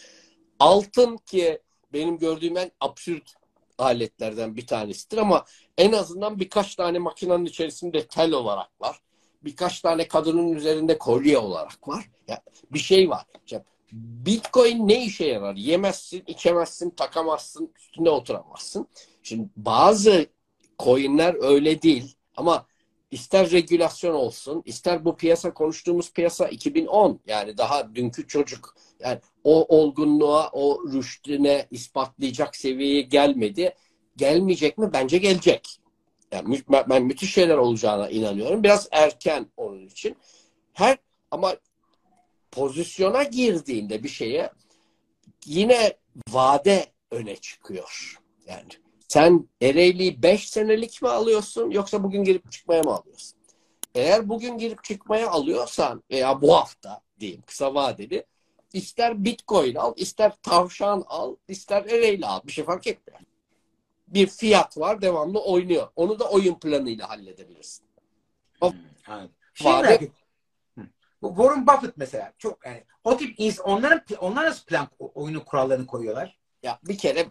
Altın 0.59 1.17
ki 1.17 1.59
benim 1.93 2.17
gördüğüm 2.17 2.57
en 2.57 2.71
absürt 2.79 3.33
aletlerden 3.77 4.55
bir 4.55 4.67
tanesidir 4.67 5.17
ama 5.17 5.45
en 5.77 5.91
azından 5.91 6.39
birkaç 6.39 6.75
tane 6.75 6.99
makinenin 6.99 7.45
içerisinde 7.45 8.07
tel 8.07 8.31
olarak 8.31 8.81
var. 8.81 8.99
Birkaç 9.43 9.81
tane 9.81 10.07
kadının 10.07 10.51
üzerinde 10.51 10.97
kolye 10.97 11.37
olarak 11.37 11.87
var. 11.87 12.09
Ya 12.27 12.41
bir 12.71 12.79
şey 12.79 13.09
var. 13.09 13.25
İşte 13.45 13.63
Bitcoin 13.91 14.87
ne 14.87 15.05
işe 15.05 15.25
yarar? 15.25 15.55
Yemezsin, 15.55 16.23
içemezsin, 16.27 16.89
takamazsın, 16.89 17.71
üstünde 17.77 18.09
oturamazsın. 18.09 18.87
Şimdi 19.23 19.49
bazı 19.55 20.25
coinler 20.79 21.35
öyle 21.39 21.81
değil 21.81 22.15
ama 22.35 22.66
ister 23.11 23.51
regülasyon 23.51 24.13
olsun, 24.13 24.61
ister 24.65 25.05
bu 25.05 25.17
piyasa 25.17 25.53
konuştuğumuz 25.53 26.13
piyasa 26.13 26.47
2010 26.47 27.19
yani 27.27 27.57
daha 27.57 27.95
dünkü 27.95 28.27
çocuk 28.27 28.75
yani 28.99 29.19
o 29.43 29.77
olgunluğa, 29.77 30.49
o 30.53 30.83
rüştüne 30.93 31.67
ispatlayacak 31.71 32.55
seviyeye 32.55 33.01
gelmedi. 33.01 33.75
Gelmeyecek 34.15 34.77
mi? 34.77 34.89
Bence 34.93 35.17
gelecek. 35.17 35.79
Yani 36.31 36.61
ben 36.89 37.03
müthiş 37.03 37.33
şeyler 37.33 37.57
olacağına 37.57 38.09
inanıyorum. 38.09 38.63
Biraz 38.63 38.87
erken 38.91 39.47
onun 39.57 39.85
için. 39.85 40.17
Her 40.73 40.97
ama 41.31 41.55
pozisyona 42.51 43.23
girdiğinde 43.23 44.03
bir 44.03 44.09
şeye 44.09 44.51
yine 45.45 45.97
vade 46.29 46.85
öne 47.11 47.35
çıkıyor. 47.35 48.19
Yani 48.47 48.67
sen 49.07 49.49
Ereğli'yi 49.61 50.23
5 50.23 50.49
senelik 50.49 51.01
mi 51.01 51.09
alıyorsun 51.09 51.71
yoksa 51.71 52.03
bugün 52.03 52.23
girip 52.23 52.51
çıkmaya 52.51 52.83
mı 52.83 52.93
alıyorsun? 52.93 53.39
Eğer 53.95 54.29
bugün 54.29 54.57
girip 54.57 54.83
çıkmaya 54.83 55.29
alıyorsan 55.29 56.03
veya 56.11 56.41
bu 56.41 56.55
hafta 56.55 57.01
diyeyim 57.19 57.41
kısa 57.41 57.75
vadeli 57.75 58.25
ister 58.73 59.23
Bitcoin 59.23 59.75
al, 59.75 59.93
ister 59.95 60.35
tavşan 60.41 61.03
al, 61.07 61.35
ister 61.47 61.85
Ereğli 61.85 62.25
al. 62.25 62.39
Bir 62.45 62.51
şey 62.51 62.63
fark 62.65 62.87
etmiyor. 62.87 63.19
Bir 64.07 64.27
fiyat 64.27 64.77
var 64.77 65.01
devamlı 65.01 65.43
oynuyor. 65.43 65.87
Onu 65.95 66.19
da 66.19 66.29
oyun 66.29 66.59
planıyla 66.59 67.09
halledebilirsin. 67.09 67.85
O 68.61 68.71
hmm, 68.71 69.29
şey 69.53 69.71
vade... 69.71 70.11
Bu 71.21 71.27
Warren 71.27 71.67
Buffett 71.67 71.97
mesela 71.97 72.33
çok 72.37 72.65
yani 72.65 72.83
o 73.03 73.17
tip 73.17 73.39
ins 73.39 73.59
onların 73.59 74.01
onlar 74.19 74.45
nasıl 74.45 74.65
plan 74.65 74.87
oyunu 74.99 75.45
kurallarını 75.45 75.87
koyuyorlar? 75.87 76.37
Ya 76.63 76.79
bir 76.87 76.97
kere 76.97 77.25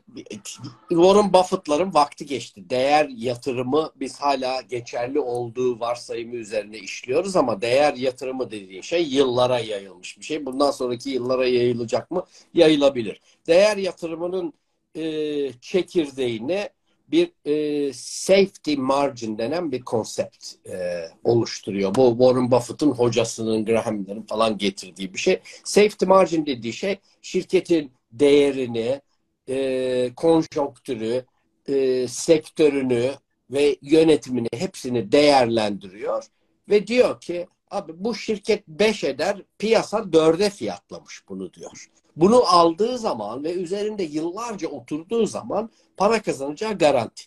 Warren 0.88 1.32
Buffett'ların 1.32 1.94
vakti 1.94 2.26
geçti. 2.26 2.70
Değer 2.70 3.08
yatırımı 3.08 3.92
biz 3.96 4.20
hala 4.20 4.60
geçerli 4.60 5.20
olduğu 5.20 5.80
varsayımı 5.80 6.34
üzerine 6.34 6.78
işliyoruz 6.78 7.36
ama 7.36 7.60
değer 7.60 7.94
yatırımı 7.94 8.50
dediğin 8.50 8.82
şey 8.82 9.08
yıllara 9.08 9.58
yayılmış 9.58 10.18
bir 10.18 10.24
şey. 10.24 10.46
Bundan 10.46 10.70
sonraki 10.70 11.10
yıllara 11.10 11.46
yayılacak 11.46 12.10
mı? 12.10 12.24
Yayılabilir. 12.54 13.20
Değer 13.46 13.76
yatırımının 13.76 14.52
e, 14.94 15.52
çekirdeğini 15.60 16.68
bir 17.08 17.32
e, 17.44 17.92
safety 17.92 18.74
margin 18.76 19.38
denen 19.38 19.72
bir 19.72 19.82
konsept 19.82 20.68
e, 20.68 21.04
oluşturuyor. 21.24 21.94
Bu 21.94 22.10
Warren 22.18 22.50
Buffett'ın 22.50 22.90
hocasının, 22.90 23.64
Graham'lerin 23.64 24.22
falan 24.22 24.58
getirdiği 24.58 25.14
bir 25.14 25.18
şey. 25.18 25.40
Safety 25.64 26.04
margin 26.06 26.46
dediği 26.46 26.72
şey 26.72 26.98
şirketin 27.22 27.92
değerini, 28.12 29.00
e, 29.48 30.10
konjonktürü, 30.16 31.24
e, 31.68 32.08
sektörünü 32.08 33.14
ve 33.50 33.76
yönetimini 33.82 34.48
hepsini 34.54 35.12
değerlendiriyor 35.12 36.24
ve 36.68 36.86
diyor 36.86 37.20
ki 37.20 37.46
abi 37.70 37.92
bu 37.96 38.14
şirket 38.14 38.68
5 38.68 39.04
eder 39.04 39.42
piyasa 39.58 39.98
4'e 39.98 40.50
fiyatlamış 40.50 41.22
bunu 41.28 41.52
diyor. 41.52 41.90
Bunu 42.16 42.44
aldığı 42.46 42.98
zaman 42.98 43.44
ve 43.44 43.52
üzerinde 43.52 44.02
yıllarca 44.02 44.68
oturduğu 44.68 45.26
zaman 45.26 45.70
para 45.96 46.22
kazanacağı 46.22 46.78
garanti. 46.78 47.24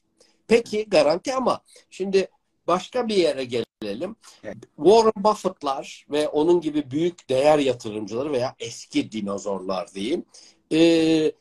Peki 0.47 0.85
garanti 0.89 1.33
ama 1.33 1.61
şimdi 1.89 2.27
başka 2.67 3.07
bir 3.07 3.15
yere 3.15 3.43
gelelim. 3.43 4.15
Warren 4.75 5.23
Buffett'lar 5.23 6.05
ve 6.11 6.27
onun 6.27 6.61
gibi 6.61 6.91
büyük 6.91 7.29
değer 7.29 7.59
yatırımcıları 7.59 8.31
veya 8.31 8.55
eski 8.59 9.11
dinozorlar 9.11 9.93
diyeyim. 9.93 10.25
E, 10.71 11.31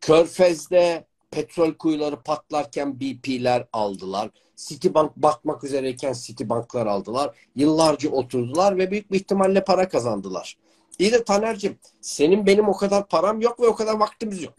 Körfez'de 0.00 1.06
petrol 1.30 1.74
kuyuları 1.74 2.22
patlarken 2.22 3.00
BP'ler 3.00 3.66
aldılar. 3.72 4.30
Citibank 4.56 5.16
batmak 5.16 5.64
üzereyken 5.64 6.12
Citibank'lar 6.12 6.86
aldılar. 6.86 7.36
Yıllarca 7.56 8.10
oturdular 8.10 8.78
ve 8.78 8.90
büyük 8.90 9.12
bir 9.12 9.16
ihtimalle 9.16 9.64
para 9.64 9.88
kazandılar. 9.88 10.56
İyi 10.98 11.12
de 11.12 11.24
Taner'cim 11.24 11.78
senin 12.00 12.46
benim 12.46 12.68
o 12.68 12.76
kadar 12.76 13.08
param 13.08 13.40
yok 13.40 13.60
ve 13.60 13.66
o 13.66 13.74
kadar 13.74 13.94
vaktimiz 13.94 14.42
yok. 14.42 14.54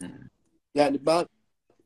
Yani 0.74 1.06
ben 1.06 1.26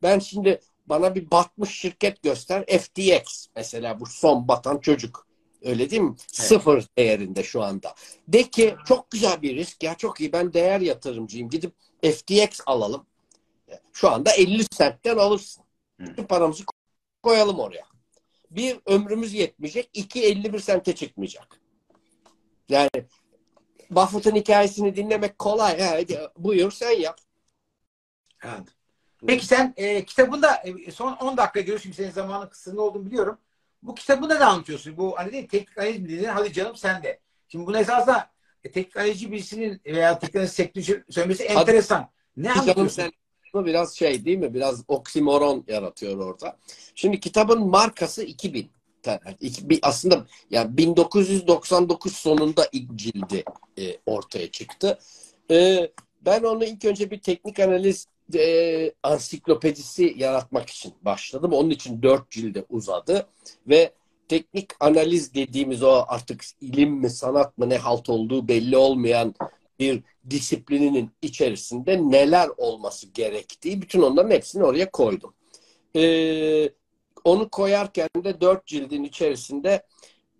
ben 0.03 0.19
şimdi 0.19 0.59
bana 0.85 1.15
bir 1.15 1.31
batmış 1.31 1.69
şirket 1.69 2.23
göster. 2.23 2.65
FTX 2.65 3.47
mesela 3.55 3.99
bu 3.99 4.05
son 4.05 4.47
batan 4.47 4.77
çocuk. 4.77 5.27
Öyle 5.61 5.89
değil 5.89 6.01
mi? 6.01 6.15
Evet. 6.17 6.47
Sıfır 6.47 6.85
değerinde 6.97 7.43
şu 7.43 7.63
anda. 7.63 7.95
De 8.27 8.43
ki 8.43 8.75
çok 8.85 9.11
güzel 9.11 9.41
bir 9.41 9.55
risk 9.55 9.83
ya 9.83 9.95
çok 9.95 10.21
iyi 10.21 10.33
ben 10.33 10.53
değer 10.53 10.81
yatırımcıyım. 10.81 11.49
Gidip 11.49 11.73
FTX 12.03 12.61
alalım. 12.65 13.05
Şu 13.93 14.09
anda 14.09 14.31
50 14.31 14.63
sentten 14.71 15.17
alırsın. 15.17 15.63
Bütün 15.99 16.23
paramızı 16.23 16.63
koyalım 17.23 17.59
oraya. 17.59 17.85
Bir 18.51 18.79
ömrümüz 18.85 19.33
yetmeyecek. 19.33 19.89
iki 19.93 20.23
51 20.23 20.59
sente 20.59 20.95
çıkmayacak. 20.95 21.61
Yani 22.69 22.89
Buffett'ın 23.89 24.35
hikayesini 24.35 24.95
dinlemek 24.95 25.39
kolay. 25.39 25.81
Hadi 25.81 26.19
buyur 26.37 26.71
sen 26.71 26.91
yap. 26.91 27.19
Evet. 28.43 28.67
Peki 29.27 29.45
sen 29.45 29.73
e, 29.77 30.05
kitabında 30.05 30.55
e, 30.55 30.91
son 30.91 31.13
10 31.13 31.37
dakika 31.37 31.59
görüşüm 31.59 31.93
senin 31.93 32.11
zamanın 32.11 32.47
kısıtlı 32.49 32.83
olduğunu 32.83 33.05
biliyorum. 33.05 33.37
Bu 33.83 33.95
kitabında 33.95 34.39
da 34.39 34.47
anlatıyorsun. 34.47 34.97
Bu 34.97 35.17
hani 35.17 35.31
değil, 35.31 35.47
teknik 35.47 35.77
analiz 35.77 35.99
mi 35.99 36.09
dedin? 36.09 36.23
Hadi 36.23 36.53
canım 36.53 36.75
sen 36.75 37.03
de. 37.03 37.19
Şimdi 37.47 37.67
bunu 37.67 37.77
esasında 37.77 38.31
e, 38.63 38.71
teknik 38.71 38.97
analizci 38.97 39.31
birisinin 39.31 39.81
veya 39.85 40.19
teknik 40.19 40.35
analiz 40.35 40.53
sektörü 40.53 41.05
söylemesi 41.09 41.43
enteresan. 41.43 42.09
Ne 42.37 42.51
anlatıyorsun? 42.51 42.87
Sen 42.87 43.11
biraz 43.53 43.95
şey 43.95 44.25
değil 44.25 44.37
mi? 44.37 44.53
Biraz 44.53 44.83
oksimoron 44.87 45.63
yaratıyor 45.67 46.17
orada. 46.17 46.57
Şimdi 46.95 47.19
kitabın 47.19 47.67
markası 47.67 48.23
2000. 48.23 48.71
Aslında 49.81 50.25
yani 50.49 50.77
1999 50.77 52.13
sonunda 52.13 52.67
ilk 52.71 52.95
cildi 52.95 53.43
e, 53.77 53.97
ortaya 54.05 54.51
çıktı. 54.51 54.99
E, 55.51 55.89
ben 56.21 56.43
onu 56.43 56.65
ilk 56.65 56.85
önce 56.85 57.11
bir 57.11 57.19
teknik 57.19 57.59
analiz 57.59 58.07
e, 58.35 58.91
ansiklopedisi 59.03 60.15
yaratmak 60.17 60.69
için 60.69 60.93
başladım. 61.01 61.53
Onun 61.53 61.69
için 61.69 62.01
dört 62.01 62.31
cilde 62.31 62.65
uzadı 62.69 63.27
ve 63.67 63.91
teknik 64.27 64.69
analiz 64.79 65.33
dediğimiz 65.33 65.83
o 65.83 66.05
artık 66.07 66.43
ilim 66.61 66.91
mi 66.91 67.09
sanat 67.09 67.57
mı 67.57 67.69
ne 67.69 67.77
halt 67.77 68.09
olduğu 68.09 68.47
belli 68.47 68.77
olmayan 68.77 69.35
bir 69.81 70.03
disiplininin 70.29 71.11
içerisinde 71.21 71.97
neler 71.97 72.49
olması 72.57 73.07
gerektiği 73.07 73.81
bütün 73.81 74.01
onların 74.01 74.31
hepsini 74.31 74.63
oraya 74.63 74.91
koydum. 74.91 75.33
Ee, 75.95 76.69
onu 77.23 77.49
koyarken 77.49 78.09
de 78.23 78.41
dört 78.41 78.65
cildin 78.65 79.03
içerisinde 79.03 79.83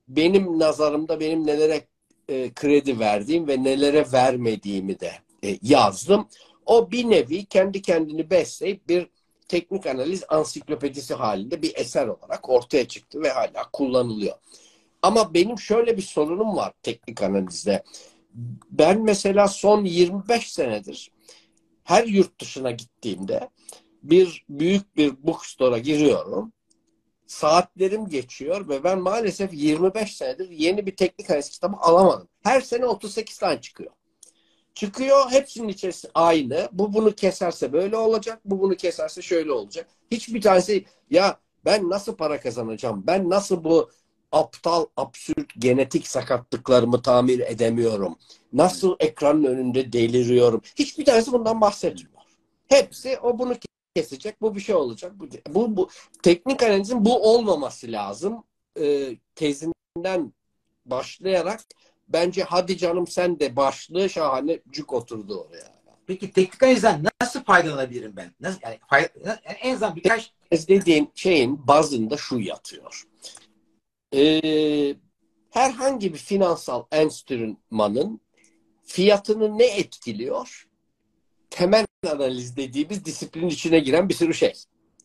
benim 0.08 0.60
nazarımda 0.60 1.20
benim 1.20 1.48
nelere 1.48 1.88
e, 2.30 2.54
kredi 2.54 3.00
verdiğim 3.00 3.48
ve 3.48 3.64
nelere 3.64 4.06
vermediğimi 4.14 5.00
de 5.00 5.12
e, 5.44 5.58
yazdım. 5.62 6.28
O 6.66 6.92
bir 6.92 7.10
nevi 7.10 7.46
kendi 7.46 7.82
kendini 7.82 8.30
besleyip 8.30 8.90
bir 8.90 9.08
teknik 9.48 9.88
analiz 9.88 10.24
ansiklopedisi 10.30 11.14
halinde 11.14 11.62
bir 11.62 11.76
eser 11.76 12.08
olarak 12.08 12.50
ortaya 12.50 12.88
çıktı 12.88 13.22
ve 13.22 13.30
hala 13.30 13.70
kullanılıyor. 13.74 14.36
Ama 15.02 15.34
benim 15.34 15.60
şöyle 15.60 15.98
bir 15.98 16.02
sorunum 16.02 16.56
var 16.56 16.74
teknik 16.84 17.22
analizde 17.24 17.84
ben 18.72 19.02
mesela 19.02 19.48
son 19.48 19.84
25 19.84 20.52
senedir 20.52 21.12
her 21.84 22.04
yurt 22.04 22.42
dışına 22.42 22.72
gittiğimde 22.72 23.50
bir 24.04 24.46
büyük 24.50 24.98
bir 24.98 25.24
bookstore'a 25.24 25.78
giriyorum. 25.78 26.54
Saatlerim 27.28 28.10
geçiyor 28.10 28.70
ve 28.70 28.84
ben 28.84 29.00
maalesef 29.00 29.54
25 29.54 30.18
senedir 30.18 30.50
yeni 30.50 30.86
bir 30.86 30.96
teknik 30.96 31.30
analiz 31.30 31.50
kitabı 31.50 31.78
alamadım. 31.78 32.28
Her 32.44 32.62
sene 32.62 32.86
38 32.86 33.38
tane 33.38 33.62
çıkıyor. 33.62 33.92
Çıkıyor 34.76 35.32
hepsinin 35.32 35.68
içerisi 35.68 36.10
aynı. 36.14 36.70
Bu 36.72 36.94
bunu 36.94 37.16
keserse 37.16 37.74
böyle 37.74 37.98
olacak. 37.98 38.42
Bu 38.46 38.60
bunu 38.60 38.76
keserse 38.76 39.22
şöyle 39.22 39.52
olacak. 39.52 39.88
Hiçbir 40.12 40.42
tanesi 40.42 40.86
ya 41.10 41.40
ben 41.66 41.90
nasıl 41.90 42.16
para 42.16 42.40
kazanacağım? 42.40 43.04
Ben 43.08 43.30
nasıl 43.30 43.64
bu 43.64 43.90
aptal, 44.32 44.86
absürt 44.98 45.54
genetik 45.58 46.08
sakatlıklarımı 46.08 47.02
tamir 47.02 47.40
edemiyorum? 47.40 48.16
Nasıl 48.54 48.96
ekranın 49.00 49.44
önünde 49.44 49.94
deliriyorum? 49.94 50.62
Hiçbir 50.76 51.06
tanesi 51.06 51.32
bundan 51.32 51.62
bahsetmiyor. 51.62 52.22
Hepsi 52.68 53.20
o 53.20 53.40
bunu 53.40 53.54
kesecek, 53.96 54.42
bu 54.42 54.56
bir 54.56 54.62
şey 54.62 54.76
olacak. 54.76 55.14
Bu, 55.16 55.28
bu, 55.50 55.78
bu 55.78 55.90
teknik 56.24 56.64
analizin 56.64 57.06
bu 57.06 57.32
olmaması 57.34 57.92
lazım. 57.92 58.44
Ee, 58.80 59.18
tezinden 59.36 60.34
başlayarak 60.86 61.62
bence 62.08 62.44
hadi 62.44 62.78
canım 62.78 63.08
sen 63.08 63.40
de 63.40 63.56
başlığı 63.56 64.10
şahane 64.10 64.60
cuk 64.72 64.94
oturdu 64.94 65.46
oraya. 65.48 65.82
Peki 66.08 66.32
teknik 66.32 66.64
analizden 66.64 67.04
nasıl 67.22 67.44
faydalanabilirim 67.44 68.16
ben? 68.16 68.32
Nasıl, 68.40 68.60
yani, 68.64 68.80
fayda, 68.90 69.10
yani 69.26 69.58
en 69.62 69.74
azından 69.74 69.96
birkaç 69.96 70.34
dediğim 70.52 71.08
şeyin 71.16 71.68
bazında 71.68 72.18
şu 72.18 72.40
yatıyor. 72.40 73.04
Ee, 74.16 74.96
herhangi 75.50 76.14
bir 76.14 76.18
finansal 76.18 76.84
enstrümanın 76.92 78.22
fiyatını 78.84 79.58
ne 79.58 79.66
etkiliyor? 79.66 80.68
Temel 81.50 81.86
analiz 82.12 82.58
dediğimiz 82.58 83.06
disiplin 83.06 83.48
içine 83.50 83.80
giren 83.80 84.10
bir 84.10 84.14
sürü 84.14 84.34
şey. 84.34 84.54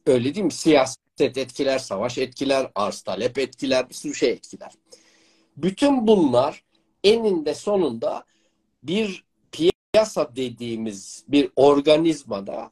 Öyle 0.07 0.35
değil 0.35 0.47
mi? 0.47 0.53
Siyaset 0.53 1.39
etkiler, 1.39 1.79
savaş 1.79 2.19
etkiler, 2.19 2.71
arz 2.75 3.01
talep 3.01 3.39
etkiler, 3.39 3.89
bir 3.89 3.95
sürü 3.95 4.15
şey 4.15 4.31
etkiler. 4.31 4.73
Bütün 5.57 6.07
bunlar 6.07 6.65
eninde 7.05 7.55
sonunda 7.55 8.25
bir 8.83 9.25
piyasa 9.53 10.37
dediğimiz 10.37 11.25
bir 11.29 11.51
organizmada 11.57 12.71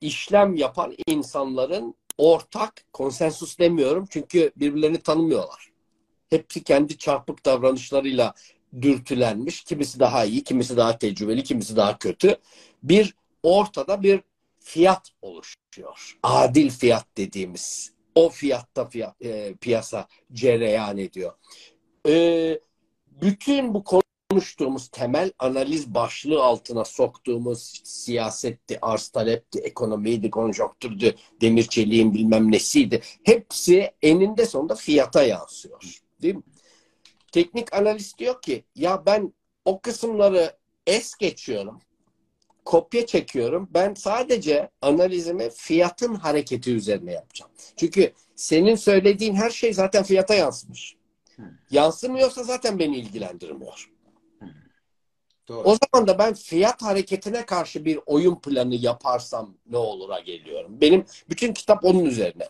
işlem 0.00 0.54
yapan 0.54 0.94
insanların 1.06 1.94
ortak 2.18 2.84
konsensus 2.92 3.58
demiyorum 3.58 4.06
çünkü 4.10 4.52
birbirlerini 4.56 4.98
tanımıyorlar. 4.98 5.71
Hepsi 6.32 6.64
kendi 6.64 6.98
çarpık 6.98 7.44
davranışlarıyla 7.44 8.34
dürtülenmiş. 8.82 9.64
Kimisi 9.64 10.00
daha 10.00 10.24
iyi, 10.24 10.44
kimisi 10.44 10.76
daha 10.76 10.98
tecrübeli, 10.98 11.44
kimisi 11.44 11.76
daha 11.76 11.98
kötü. 11.98 12.36
Bir 12.82 13.14
ortada 13.42 14.02
bir 14.02 14.20
fiyat 14.60 15.10
oluşuyor. 15.22 16.18
Adil 16.22 16.70
fiyat 16.70 17.06
dediğimiz. 17.16 17.92
O 18.14 18.28
fiyatta 18.28 18.88
fiyat, 18.88 19.22
e, 19.22 19.54
piyasa 19.54 20.08
cereyan 20.32 20.98
ediyor. 20.98 21.32
E, 22.08 22.60
bütün 23.22 23.74
bu 23.74 23.84
konuştuğumuz 24.30 24.88
temel 24.88 25.32
analiz 25.38 25.94
başlığı 25.94 26.42
altına 26.42 26.84
soktuğumuz 26.84 27.80
siyasetti, 27.84 28.78
arz 28.82 29.08
talepti, 29.08 29.58
ekonomiydi, 29.58 30.30
konjonktürdü, 30.30 31.14
demir 31.40 31.62
çeliğin 31.62 32.14
bilmem 32.14 32.52
nesiydi. 32.52 33.00
Hepsi 33.24 33.90
eninde 34.02 34.46
sonunda 34.46 34.74
fiyata 34.74 35.22
yansıyor. 35.22 36.02
Değil 36.22 36.34
mi? 36.34 36.42
Teknik 37.32 37.74
analist 37.74 38.18
diyor 38.18 38.42
ki 38.42 38.64
ya 38.74 39.06
ben 39.06 39.34
o 39.64 39.80
kısımları 39.80 40.56
es 40.86 41.14
geçiyorum. 41.14 41.80
Kopya 42.64 43.06
çekiyorum. 43.06 43.68
Ben 43.74 43.94
sadece 43.94 44.70
analizimi 44.82 45.50
fiyatın 45.50 46.14
hareketi 46.14 46.72
üzerine 46.72 47.12
yapacağım. 47.12 47.52
Çünkü 47.76 48.12
senin 48.36 48.74
söylediğin 48.76 49.34
her 49.34 49.50
şey 49.50 49.74
zaten 49.74 50.02
fiyata 50.02 50.34
yansımış. 50.34 50.96
Yansımıyorsa 51.70 52.42
zaten 52.42 52.78
beni 52.78 52.96
ilgilendirmiyor. 52.96 53.90
Doğru. 55.48 55.68
O 55.68 55.76
zaman 55.76 56.08
da 56.08 56.18
ben 56.18 56.34
fiyat 56.34 56.82
hareketine 56.82 57.46
karşı 57.46 57.84
bir 57.84 58.00
oyun 58.06 58.40
planı 58.40 58.74
yaparsam 58.74 59.54
ne 59.66 59.76
olura 59.76 60.20
geliyorum. 60.20 60.80
Benim 60.80 61.04
bütün 61.30 61.52
kitap 61.52 61.84
onun 61.84 62.04
üzerine. 62.04 62.48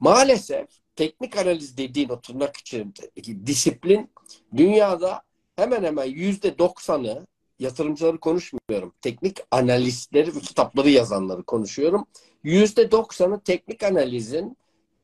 Maalesef 0.00 0.68
teknik 0.96 1.36
analiz 1.36 1.76
dediğin 1.76 2.08
o 2.08 2.20
tırnak 2.20 2.56
içindeki 2.56 3.46
disiplin 3.46 4.10
dünyada 4.56 5.22
hemen 5.56 5.84
hemen 5.84 6.04
yüzde 6.04 6.58
doksanı 6.58 7.26
yatırımcıları 7.58 8.20
konuşmuyorum. 8.20 8.94
Teknik 9.00 9.40
analistleri 9.50 10.36
ve 10.36 10.40
kitapları 10.40 10.90
yazanları 10.90 11.42
konuşuyorum. 11.42 12.06
Yüzde 12.44 12.90
doksanı 12.90 13.40
teknik 13.40 13.82
analizin 13.82 14.56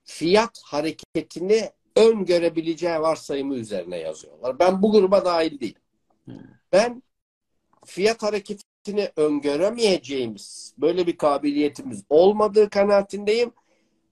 fiyat 0.05 0.61
hareketini 0.65 1.71
öngörebileceği 1.97 3.01
varsayımı 3.01 3.55
üzerine 3.55 3.99
yazıyorlar. 3.99 4.59
Ben 4.59 4.83
bu 4.83 4.93
gruba 4.93 5.25
dahil 5.25 5.61
değilim. 5.61 5.83
Ben 6.73 7.03
fiyat 7.87 8.23
hareketini 8.23 9.11
öngöremeyeceğimiz, 9.17 10.75
böyle 10.79 11.07
bir 11.07 11.17
kabiliyetimiz 11.17 12.05
olmadığı 12.09 12.71
kanaatindeyim. 12.71 13.53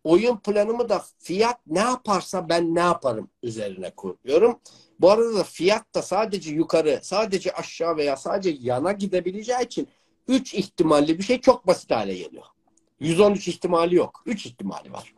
Oyun 0.06 0.36
planımı 0.36 0.88
da 0.88 1.04
fiyat 1.18 1.60
ne 1.66 1.78
yaparsa 1.78 2.48
ben 2.48 2.74
ne 2.74 2.80
yaparım 2.80 3.30
üzerine 3.42 3.90
kuruyorum. 3.90 4.60
Bu 5.00 5.10
arada 5.10 5.34
da 5.34 5.44
fiyat 5.44 5.94
da 5.94 6.02
sadece 6.02 6.50
yukarı, 6.50 7.00
sadece 7.02 7.52
aşağı 7.52 7.96
veya 7.96 8.16
sadece 8.16 8.56
yana 8.60 8.92
gidebileceği 8.92 9.64
için 9.64 9.88
3 10.28 10.54
ihtimalli 10.54 11.18
bir 11.18 11.22
şey 11.22 11.40
çok 11.40 11.66
basit 11.66 11.90
hale 11.90 12.14
geliyor. 12.14 12.44
113 13.00 13.48
ihtimali 13.48 13.94
yok. 13.94 14.22
3 14.26 14.46
ihtimali 14.46 14.92
var. 14.92 15.14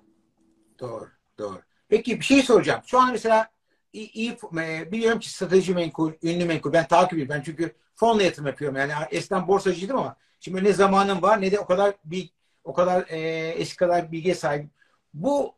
Doğru, 0.81 1.09
doğru. 1.38 1.61
Peki 1.88 2.20
bir 2.20 2.24
şey 2.24 2.42
soracağım. 2.42 2.81
Şu 2.87 3.01
an 3.01 3.12
mesela 3.12 3.51
iyi, 3.92 4.37
e, 4.59 4.92
biliyorum 4.92 5.18
ki 5.18 5.31
strateji 5.31 5.74
menkul, 5.74 6.12
ünlü 6.22 6.44
menkul. 6.44 6.72
Ben 6.72 6.88
takip 6.88 7.12
ediyorum. 7.12 7.35
Ben 7.35 7.42
çünkü 7.42 7.74
fonla 7.94 8.22
yatırım 8.22 8.46
yapıyorum. 8.46 8.77
Yani 8.77 8.92
eskiden 9.11 9.48
borsacıydım 9.48 9.98
ama 9.98 10.16
şimdi 10.40 10.64
ne 10.64 10.72
zamanım 10.72 11.22
var 11.22 11.40
ne 11.40 11.53
de 11.53 11.61
o 11.61 11.66
kadar 11.66 11.94
bir 12.05 12.31
o 12.64 12.72
kadar 12.72 13.07
e, 13.09 13.18
eski 13.48 13.77
kadar 13.77 14.12
bilgiye 14.12 14.35
sahip. 14.35 14.78
Bu 15.18 15.54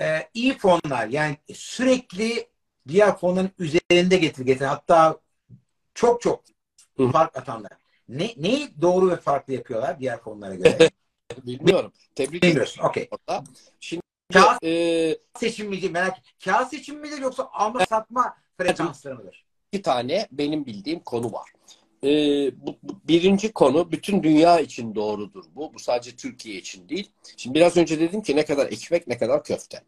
e, 0.00 0.28
iyi 0.34 0.58
fonlar 0.58 1.06
yani 1.06 1.36
sürekli 1.54 2.48
diğer 2.88 3.16
fonların 3.16 3.50
üzerinde 3.58 4.16
getir 4.16 4.46
getir 4.46 4.64
hatta 4.64 5.20
çok 5.94 6.20
çok 6.22 6.44
fark 7.12 7.36
atanlar. 7.36 7.72
Ne, 8.08 8.34
neyi 8.36 8.80
doğru 8.80 9.10
ve 9.10 9.16
farklı 9.16 9.52
yapıyorlar 9.52 10.00
diğer 10.00 10.20
fonlara 10.20 10.54
göre? 10.54 10.90
Bilmiyorum. 11.46 11.92
Tebrik 12.14 12.44
ederim. 12.44 12.66
Okay. 12.82 13.08
Şimdi 13.80 14.02
Kağıt 14.32 14.64
e, 14.64 15.18
seçim 15.38 15.68
miydi 15.68 15.90
merak 15.90 16.16
Kağıt 16.44 16.68
seçim 16.70 17.00
midir 17.00 17.18
yoksa 17.18 17.48
alma 17.52 17.86
satma 17.86 18.36
frekansları 18.58 19.14
mıdır? 19.14 19.44
İki 19.72 19.82
tane 19.82 20.28
benim 20.32 20.66
bildiğim 20.66 21.00
konu 21.00 21.32
var. 21.32 21.52
Ee, 22.04 22.50
bu, 22.66 22.76
bu, 22.82 23.00
birinci 23.08 23.52
konu 23.52 23.92
bütün 23.92 24.22
dünya 24.22 24.60
için 24.60 24.94
doğrudur 24.94 25.44
bu. 25.54 25.74
Bu 25.74 25.78
sadece 25.78 26.16
Türkiye 26.16 26.56
için 26.56 26.88
değil. 26.88 27.10
Şimdi 27.36 27.54
biraz 27.54 27.76
önce 27.76 28.00
dedim 28.00 28.22
ki 28.22 28.36
ne 28.36 28.44
kadar 28.44 28.66
ekmek 28.66 29.06
ne 29.06 29.18
kadar 29.18 29.44
köfte. 29.44 29.82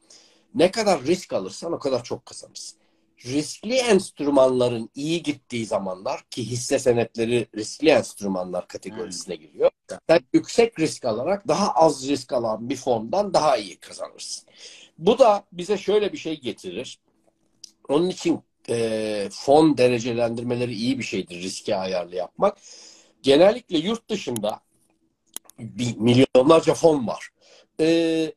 Ne 0.55 0.70
kadar 0.70 1.03
risk 1.03 1.33
alırsan 1.33 1.72
o 1.72 1.79
kadar 1.79 2.05
çok 2.05 2.27
kazanırsın. 2.27 2.79
Riskli 3.24 3.74
enstrümanların 3.74 4.90
iyi 4.94 5.22
gittiği 5.22 5.66
zamanlar 5.66 6.22
ki 6.31 6.50
hisse 6.50 6.79
senetleri 6.79 7.46
riskli 7.57 7.88
enstrümanlar 7.88 8.68
kategorisine 8.68 9.37
giriyor. 9.37 9.70
Sen 10.09 10.20
yüksek 10.33 10.81
risk 10.81 11.05
alarak 11.05 11.48
daha 11.48 11.72
az 11.72 12.09
risk 12.09 12.33
alan 12.33 12.70
bir 12.70 12.77
fondan 12.77 13.35
daha 13.35 13.57
iyi 13.57 13.77
kazanırsın. 13.77 14.48
Bu 14.98 15.18
da 15.18 15.44
bize 15.53 15.79
şöyle 15.79 16.12
bir 16.12 16.18
şey 16.18 16.40
getirir. 16.40 16.98
Onun 17.88 18.09
için 18.09 18.40
e, 18.68 19.29
fon 19.33 19.79
derecelendirmeleri 19.79 20.74
iyi 20.74 20.98
bir 20.98 21.05
şeydir 21.05 21.42
riski 21.42 21.77
ayarlı 21.77 22.16
yapmak. 22.16 22.59
Genellikle 23.22 23.79
yurt 23.79 24.11
dışında 24.11 24.61
milyonlarca 25.98 26.74
fon 26.74 27.07
var. 27.07 27.29
E, 27.81 28.33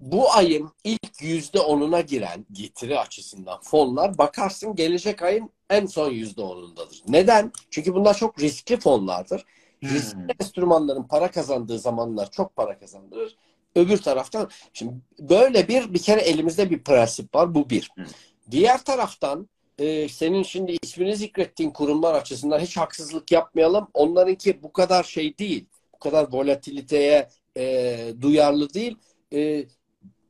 bu 0.00 0.32
ayın 0.32 0.70
ilk 0.84 1.22
yüzde 1.22 1.60
onuna 1.60 2.00
giren 2.00 2.46
getiri 2.52 2.98
açısından 2.98 3.60
fonlar 3.60 4.18
bakarsın 4.18 4.74
gelecek 4.74 5.22
ayın 5.22 5.50
en 5.70 5.86
son 5.86 6.10
yüzde 6.10 6.40
onundadır. 6.40 7.02
Neden? 7.08 7.52
Çünkü 7.70 7.94
bunlar 7.94 8.16
çok 8.16 8.40
riskli 8.40 8.76
fonlardır. 8.76 9.44
Hmm. 9.80 9.90
Riskli 9.90 10.34
enstrümanların 10.40 11.02
para 11.02 11.30
kazandığı 11.30 11.78
zamanlar 11.78 12.30
çok 12.30 12.56
para 12.56 12.78
kazandırır. 12.78 13.36
Öbür 13.74 13.98
taraftan 13.98 14.50
şimdi 14.72 14.94
böyle 15.18 15.68
bir 15.68 15.94
bir 15.94 16.02
kere 16.02 16.20
elimizde 16.20 16.70
bir 16.70 16.84
prensip 16.84 17.34
var. 17.34 17.54
Bu 17.54 17.70
bir. 17.70 17.90
Hmm. 17.94 18.04
Diğer 18.50 18.84
taraftan 18.84 19.48
e, 19.78 20.08
senin 20.08 20.42
şimdi 20.42 20.76
ismini 20.82 21.16
zikrettiğin 21.16 21.70
kurumlar 21.70 22.14
açısından 22.14 22.58
hiç 22.58 22.76
haksızlık 22.76 23.32
yapmayalım. 23.32 23.88
Onlarınki 23.94 24.62
bu 24.62 24.72
kadar 24.72 25.04
şey 25.04 25.38
değil. 25.38 25.66
Bu 25.94 25.98
kadar 25.98 26.32
volatiliteye 26.32 27.28
e, 27.56 27.98
duyarlı 28.20 28.74
değil. 28.74 28.96
E, 29.32 29.64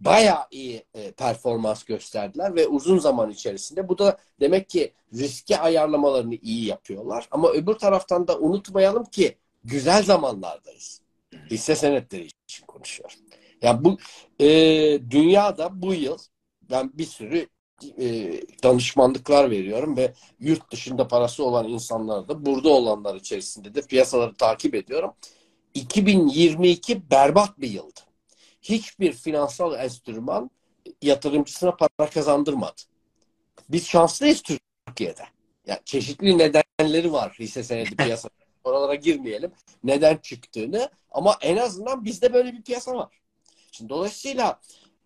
bayağı 0.00 0.46
iyi 0.50 0.84
e, 0.94 1.12
performans 1.12 1.84
gösterdiler 1.84 2.54
ve 2.54 2.66
uzun 2.66 2.98
zaman 2.98 3.30
içerisinde 3.30 3.88
bu 3.88 3.98
da 3.98 4.18
demek 4.40 4.68
ki 4.68 4.92
riski 5.14 5.58
ayarlamalarını 5.58 6.34
iyi 6.34 6.66
yapıyorlar. 6.66 7.28
Ama 7.30 7.50
öbür 7.50 7.74
taraftan 7.74 8.28
da 8.28 8.38
unutmayalım 8.38 9.04
ki 9.04 9.36
güzel 9.64 10.02
zamanlardayız. 10.02 11.00
Hisse 11.50 11.74
senetleri 11.76 12.28
için 12.48 12.66
konuşuyorum. 12.66 13.16
Yani 13.62 13.84
bu 13.84 13.98
e, 14.40 14.46
dünyada 15.10 15.82
bu 15.82 15.94
yıl 15.94 16.18
ben 16.70 16.90
bir 16.94 17.04
sürü 17.04 17.46
e, 17.98 18.40
danışmanlıklar 18.62 19.50
veriyorum 19.50 19.96
ve 19.96 20.12
yurt 20.40 20.72
dışında 20.72 21.08
parası 21.08 21.44
olan 21.44 21.68
insanlar 21.68 22.28
da 22.28 22.46
burada 22.46 22.68
olanlar 22.68 23.14
içerisinde 23.14 23.74
de 23.74 23.82
piyasaları 23.82 24.34
takip 24.34 24.74
ediyorum. 24.74 25.12
2022 25.74 27.10
berbat 27.10 27.60
bir 27.60 27.70
yıldı. 27.70 28.00
Hiçbir 28.62 29.12
finansal 29.12 29.74
enstrüman 29.74 30.50
yatırımcısına 31.02 31.76
para 31.76 32.10
kazandırmadı. 32.10 32.82
Biz 33.68 33.86
şanslıyız 33.86 34.42
Türkiye'de. 34.42 35.22
Yani 35.66 35.80
çeşitli 35.84 36.38
nedenleri 36.38 37.12
var 37.12 37.36
hisse 37.38 37.62
senedi 37.62 37.96
piyasa. 37.96 38.28
Oralara 38.64 38.94
girmeyelim. 38.94 39.52
Neden 39.84 40.16
çıktığını 40.16 40.90
ama 41.10 41.36
en 41.40 41.56
azından 41.56 42.04
bizde 42.04 42.32
böyle 42.32 42.52
bir 42.52 42.62
piyasa 42.62 42.94
var. 42.94 43.20
Şimdi 43.72 43.88
dolayısıyla 43.88 44.60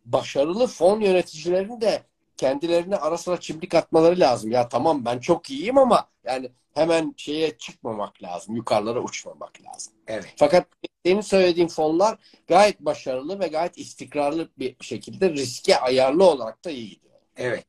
başarılı 0.04 0.66
fon 0.66 1.00
yöneticilerinin 1.00 1.80
de 1.80 2.02
kendilerine 2.40 2.96
ara 2.96 3.18
sıra 3.18 3.40
çimdik 3.40 3.74
atmaları 3.74 4.20
lazım. 4.20 4.50
Ya 4.50 4.68
tamam 4.68 5.04
ben 5.04 5.18
çok 5.18 5.50
iyiyim 5.50 5.78
ama 5.78 6.08
yani 6.24 6.50
hemen 6.74 7.14
şeye 7.16 7.58
çıkmamak 7.58 8.22
lazım. 8.22 8.56
Yukarılara 8.56 9.00
uçmamak 9.00 9.52
lazım. 9.62 9.92
Evet. 10.06 10.34
Fakat 10.36 10.66
senin 11.06 11.20
söylediğin 11.20 11.68
fonlar 11.68 12.18
gayet 12.48 12.80
başarılı 12.80 13.40
ve 13.40 13.46
gayet 13.46 13.78
istikrarlı 13.78 14.48
bir 14.58 14.76
şekilde 14.80 15.30
riske 15.30 15.76
ayarlı 15.76 16.24
olarak 16.24 16.64
da 16.64 16.70
iyi 16.70 16.90
gidiyor. 16.90 17.14
Evet. 17.36 17.64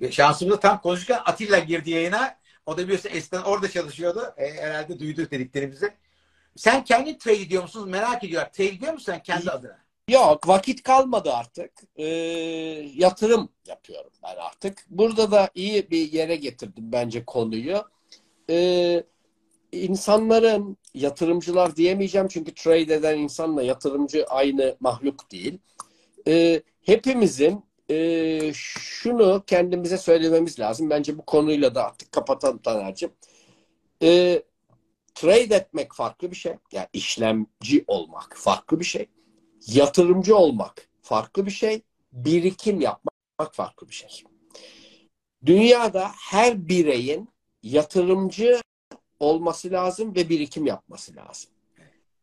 Ve 0.00 0.12
şansımızda 0.12 0.60
tam 0.60 0.80
konuşurken 0.80 1.20
Atilla 1.24 1.58
girdi 1.58 1.90
yayına. 1.90 2.36
O 2.66 2.76
da 2.76 2.82
biliyorsun 2.82 3.10
eskiden 3.12 3.42
orada 3.42 3.70
çalışıyordu. 3.70 4.34
E, 4.36 4.52
herhalde 4.52 4.98
duydu 4.98 5.30
dediklerimizi. 5.30 5.94
Sen 6.56 6.84
kendi 6.84 7.18
trade 7.18 7.40
ediyor 7.40 7.62
musun? 7.62 7.88
Merak 7.88 8.24
ediyorlar. 8.24 8.52
Trade 8.52 8.68
ediyor 8.68 8.92
musun 8.92 9.12
sen 9.12 9.22
kendi 9.22 9.50
adına? 9.50 9.78
Yok 10.08 10.48
vakit 10.48 10.82
kalmadı 10.82 11.32
artık. 11.32 11.72
Ee, 11.96 12.04
yatırım 12.94 13.48
yapıyorum 13.66 14.10
ben 14.22 14.36
artık. 14.36 14.86
Burada 14.90 15.30
da 15.30 15.50
iyi 15.54 15.90
bir 15.90 16.12
yere 16.12 16.36
getirdim 16.36 16.92
bence 16.92 17.24
konuyu. 17.24 17.84
Ee, 18.50 19.04
insanların 19.72 20.76
yatırımcılar 20.94 21.76
diyemeyeceğim 21.76 22.28
çünkü 22.28 22.54
trade 22.54 22.94
eden 22.94 23.18
insanla 23.18 23.62
yatırımcı 23.62 24.26
aynı 24.28 24.76
mahluk 24.80 25.32
değil. 25.32 25.58
Ee, 26.28 26.62
hepimizin 26.82 27.64
e, 27.90 28.52
şunu 28.54 29.42
kendimize 29.46 29.98
söylememiz 29.98 30.60
lazım. 30.60 30.90
Bence 30.90 31.18
bu 31.18 31.22
konuyla 31.22 31.74
da 31.74 31.86
artık 31.86 32.12
kapatalım 32.12 32.58
Taner'cim. 32.58 33.12
Ee, 34.02 34.42
trade 35.14 35.54
etmek 35.54 35.94
farklı 35.94 36.30
bir 36.30 36.36
şey. 36.36 36.52
Yani 36.72 36.86
işlemci 36.92 37.84
olmak 37.86 38.36
farklı 38.36 38.80
bir 38.80 38.84
şey. 38.84 39.08
Yatırımcı 39.66 40.36
olmak 40.36 40.88
farklı 41.02 41.46
bir 41.46 41.50
şey. 41.50 41.82
Birikim 42.12 42.80
yapmak 42.80 43.54
farklı 43.54 43.88
bir 43.88 43.94
şey. 43.94 44.24
Dünyada 45.46 46.10
her 46.30 46.68
bireyin 46.68 47.28
yatırımcı 47.62 48.60
olması 49.20 49.70
lazım 49.70 50.14
ve 50.14 50.28
birikim 50.28 50.66
yapması 50.66 51.16
lazım. 51.16 51.50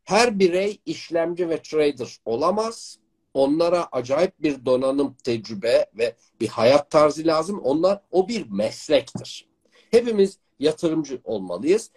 Her 0.04 0.40
birey 0.40 0.80
işlemci 0.86 1.50
ve 1.50 1.62
trader 1.62 2.18
olamaz. 2.26 3.00
Onlara 3.34 3.88
acayip 3.92 4.42
bir 4.42 4.66
donanım, 4.66 5.16
tecrübe 5.24 5.86
ve 5.94 6.16
bir 6.42 6.48
hayat 6.48 6.92
tarzı 6.92 7.28
lazım. 7.28 7.60
Onlar 7.60 8.02
o 8.12 8.28
bir 8.28 8.50
meslektir. 8.50 9.48
Hepimiz 9.92 10.38
yatırımcı 10.60 11.22
olmalıyız. 11.24 11.92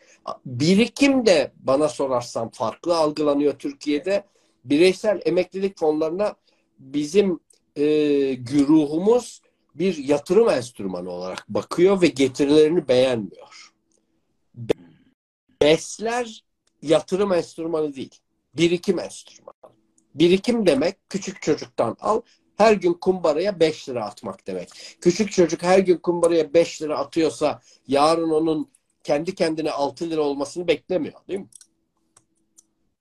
Birikim 0.46 1.26
de 1.26 1.52
bana 1.56 1.88
sorarsan 1.88 2.48
farklı 2.48 2.96
algılanıyor 2.96 3.52
Türkiye'de. 3.52 4.24
Bireysel 4.64 5.20
emeklilik 5.24 5.78
fonlarına 5.78 6.34
bizim 6.78 7.40
e, 7.76 7.84
güruhumuz 8.34 9.42
bir 9.74 9.96
yatırım 9.96 10.48
enstrümanı 10.48 11.10
olarak 11.10 11.44
bakıyor 11.48 12.02
ve 12.02 12.06
getirilerini 12.06 12.88
beğenmiyor. 12.88 13.72
Besler 15.62 16.44
yatırım 16.82 17.32
enstrümanı 17.32 17.94
değil, 17.94 18.20
birikim 18.54 18.98
enstrümanı. 18.98 19.52
Birikim 20.14 20.66
demek 20.66 20.96
küçük 21.10 21.42
çocuktan 21.42 21.96
al, 22.00 22.20
her 22.56 22.72
gün 22.72 22.92
kumbaraya 22.92 23.60
5 23.60 23.88
lira 23.88 24.04
atmak 24.04 24.46
demek. 24.46 24.68
Küçük 25.00 25.32
çocuk 25.32 25.62
her 25.62 25.78
gün 25.78 25.96
kumbaraya 25.96 26.54
5 26.54 26.82
lira 26.82 26.98
atıyorsa 26.98 27.60
yarın 27.88 28.30
onun 28.30 28.70
kendi 29.04 29.34
kendine 29.34 29.70
6 29.70 30.10
lira 30.10 30.20
olmasını 30.20 30.68
beklemiyor 30.68 31.20
değil 31.28 31.40
mi? 31.40 31.48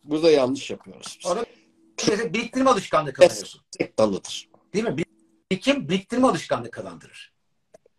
Burada 0.04 0.32
yanlış 0.32 0.70
yapıyoruz. 0.70 1.20
Biz. 1.20 1.32
Onu 1.32 1.46
biriktirme 2.34 2.70
alışkanlığı 2.70 3.14
kazanıyorsun. 3.14 3.62
Tek 3.78 4.00
dalıdır. 4.00 4.50
Değil 4.74 4.86
mi? 4.86 4.96
Birikim 5.52 5.90
biriktirme 5.90 6.28
alışkanlığı 6.28 6.72
kazandırır. 6.72 7.34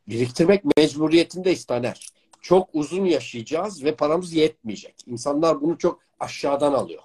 Biriktirmek 0.09 0.77
mecburiyetindeyiz 0.77 1.65
Taner. 1.65 2.09
Çok 2.41 2.71
uzun 2.73 3.05
yaşayacağız 3.05 3.85
ve 3.85 3.97
paramız 3.97 4.33
yetmeyecek. 4.33 4.95
İnsanlar 5.07 5.61
bunu 5.61 5.79
çok 5.79 6.03
aşağıdan 6.21 6.73
alıyor. 6.73 7.03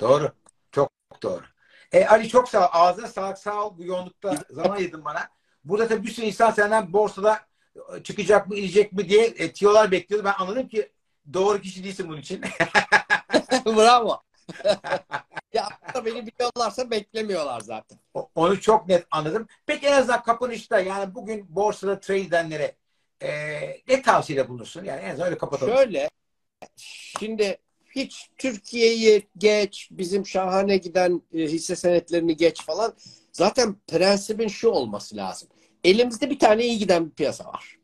Doğru. 0.00 0.32
Çok 0.72 0.92
doğru. 1.22 1.42
E, 1.92 2.06
Ali 2.06 2.28
çok 2.28 2.48
sağ 2.48 2.66
ol. 2.66 2.70
Ağzına 2.72 3.06
sağlık 3.06 3.38
sağ 3.38 3.66
ol. 3.66 3.78
Bu 3.78 3.84
yoğunlukta 3.84 4.36
zaman 4.50 4.76
ayırdın 4.76 5.04
bana. 5.04 5.28
Burada 5.64 5.88
tabii 5.88 6.06
bir 6.06 6.12
sürü 6.12 6.26
insan 6.26 6.50
senden 6.50 6.92
borsada 6.92 7.40
çıkacak 8.04 8.48
mı, 8.48 8.56
inecek 8.56 8.92
mi 8.92 9.08
diye 9.08 9.24
e, 9.24 9.52
tiyolar 9.52 9.90
bekliyordu. 9.90 10.24
Ben 10.24 10.44
anladım 10.44 10.68
ki 10.68 10.92
doğru 11.32 11.60
kişi 11.60 11.84
değilsin 11.84 12.08
bunun 12.08 12.20
için. 12.20 12.40
Bravo. 13.76 14.22
ya 15.52 15.68
beni 16.04 16.26
biliyorlarsa 16.26 16.90
beklemiyorlar 16.90 17.60
zaten. 17.60 17.98
Onu 18.34 18.60
çok 18.60 18.88
net 18.88 19.06
anladım. 19.10 19.46
Peki 19.66 19.86
en 19.86 19.92
azından 19.92 20.22
kapanışta 20.22 20.80
yani 20.80 21.14
bugün 21.14 21.46
borsada 21.48 22.00
trade 22.00 22.20
edenlere 22.20 22.76
e, 23.22 23.30
ne 23.88 24.02
tavsiyede 24.02 24.48
bulunursun? 24.48 24.84
Yani 24.84 25.00
en 25.00 25.10
azından 25.10 25.26
öyle 25.26 25.38
kapatalım. 25.38 25.74
Şöyle 25.74 26.10
şimdi 27.18 27.58
hiç 27.96 28.30
Türkiye'yi 28.38 29.28
geç, 29.38 29.88
bizim 29.90 30.26
şahane 30.26 30.76
giden 30.76 31.22
e, 31.34 31.38
hisse 31.38 31.76
senetlerini 31.76 32.36
geç 32.36 32.64
falan. 32.64 32.94
Zaten 33.32 33.76
prensibin 33.86 34.48
şu 34.48 34.68
olması 34.68 35.16
lazım. 35.16 35.48
Elimizde 35.84 36.30
bir 36.30 36.38
tane 36.38 36.64
iyi 36.64 36.78
giden 36.78 37.06
bir 37.06 37.14
piyasa 37.14 37.44
var. 37.44 37.78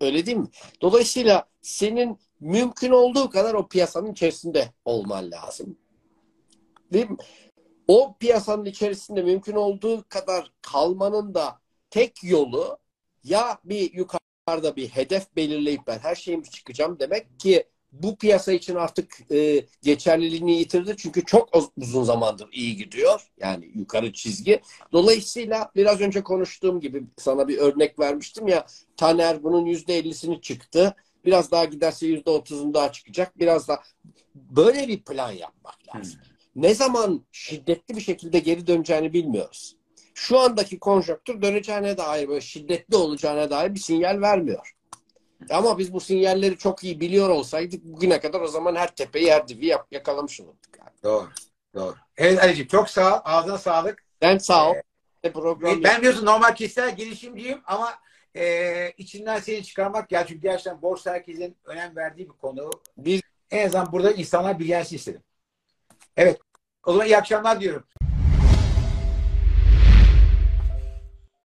Öyle 0.00 0.26
değil 0.26 0.36
mi? 0.36 0.48
Dolayısıyla 0.80 1.44
senin 1.62 2.18
mümkün 2.44 2.90
olduğu 2.90 3.30
kadar 3.30 3.54
o 3.54 3.68
piyasanın 3.68 4.12
içerisinde 4.12 4.72
olman 4.84 5.30
lazım. 5.30 5.78
Değil 6.92 7.10
mi? 7.10 7.16
O 7.88 8.16
piyasanın 8.20 8.64
içerisinde 8.64 9.22
mümkün 9.22 9.54
olduğu 9.54 10.04
kadar 10.08 10.52
kalmanın 10.62 11.34
da 11.34 11.58
tek 11.90 12.24
yolu 12.24 12.78
ya 13.24 13.58
bir 13.64 13.92
yukarıda 13.92 14.76
bir 14.76 14.88
hedef 14.88 15.36
belirleyip 15.36 15.86
ben 15.86 15.98
her 15.98 16.14
şeyimi 16.14 16.44
çıkacağım 16.44 16.98
demek 17.00 17.40
ki 17.40 17.64
bu 17.92 18.16
piyasa 18.16 18.52
için 18.52 18.74
artık 18.74 19.32
e, 19.32 19.66
geçerliliğini 19.82 20.58
yitirdi. 20.58 20.94
Çünkü 20.96 21.24
çok 21.24 21.48
uzun 21.76 22.04
zamandır 22.04 22.48
iyi 22.52 22.76
gidiyor. 22.76 23.30
Yani 23.40 23.70
yukarı 23.74 24.12
çizgi. 24.12 24.60
Dolayısıyla 24.92 25.70
biraz 25.76 26.00
önce 26.00 26.22
konuştuğum 26.22 26.80
gibi 26.80 27.04
sana 27.16 27.48
bir 27.48 27.58
örnek 27.58 27.98
vermiştim 27.98 28.48
ya 28.48 28.66
Taner 28.96 29.42
bunun 29.42 29.66
yüzde 29.66 29.98
ellisini 29.98 30.40
çıktı. 30.40 30.96
Biraz 31.24 31.50
daha 31.50 31.64
giderse 31.64 32.06
yüzde 32.06 32.30
otuzunu 32.30 32.74
daha 32.74 32.92
çıkacak. 32.92 33.38
Biraz 33.38 33.68
daha 33.68 33.82
böyle 34.34 34.88
bir 34.88 35.02
plan 35.02 35.32
yapmak 35.32 35.96
lazım. 35.96 36.20
Hmm. 36.20 36.62
Ne 36.62 36.74
zaman 36.74 37.24
şiddetli 37.32 37.96
bir 37.96 38.00
şekilde 38.00 38.38
geri 38.38 38.66
döneceğini 38.66 39.12
bilmiyoruz. 39.12 39.76
Şu 40.14 40.38
andaki 40.38 40.78
konjonktür 40.78 41.42
döneceğine 41.42 41.96
dair 41.96 42.28
böyle 42.28 42.40
şiddetli 42.40 42.96
olacağına 42.96 43.50
dair 43.50 43.74
bir 43.74 43.80
sinyal 43.80 44.20
vermiyor. 44.20 44.74
Ama 45.50 45.78
biz 45.78 45.92
bu 45.92 46.00
sinyalleri 46.00 46.58
çok 46.58 46.84
iyi 46.84 47.00
biliyor 47.00 47.28
olsaydık 47.28 47.84
bugüne 47.84 48.20
kadar 48.20 48.40
o 48.40 48.48
zaman 48.48 48.74
her 48.74 48.94
tepeyi 48.94 49.32
her 49.32 49.48
dibi 49.48 49.74
yakalamış 49.90 50.40
olurduk. 50.40 50.78
Yani. 50.78 50.90
Doğru. 51.02 51.28
Doğru. 51.74 51.94
Evet 52.16 52.42
Ali'ciğim 52.42 52.68
çok 52.68 52.90
sağ 52.90 53.16
ol. 53.16 53.20
Ağzına 53.24 53.58
sağlık. 53.58 54.02
Ben 54.20 54.38
sağ 54.38 54.70
ol. 54.70 54.74
Ee, 55.22 55.32
program 55.32 55.82
ben 55.82 55.98
biliyorsun 55.98 56.26
normal 56.26 56.54
kişisel 56.54 56.96
girişimciyim 56.96 57.60
ama 57.66 57.94
e, 58.36 58.92
içinden 58.96 59.40
seni 59.40 59.64
çıkarmak 59.64 60.12
ya 60.12 60.26
çünkü 60.26 60.40
gerçekten 60.40 60.82
borsa 60.82 61.12
herkesin 61.12 61.56
önem 61.64 61.96
verdiği 61.96 62.28
bir 62.28 62.36
konu. 62.36 62.70
Biz 62.96 63.20
en 63.50 63.66
azından 63.66 63.92
burada 63.92 64.12
insanlar 64.12 64.58
bilgilensin 64.58 64.96
istedim. 64.96 65.22
Evet. 66.16 66.40
O 66.86 66.92
zaman 66.92 67.06
iyi 67.06 67.16
akşamlar 67.16 67.60
diyorum. 67.60 67.84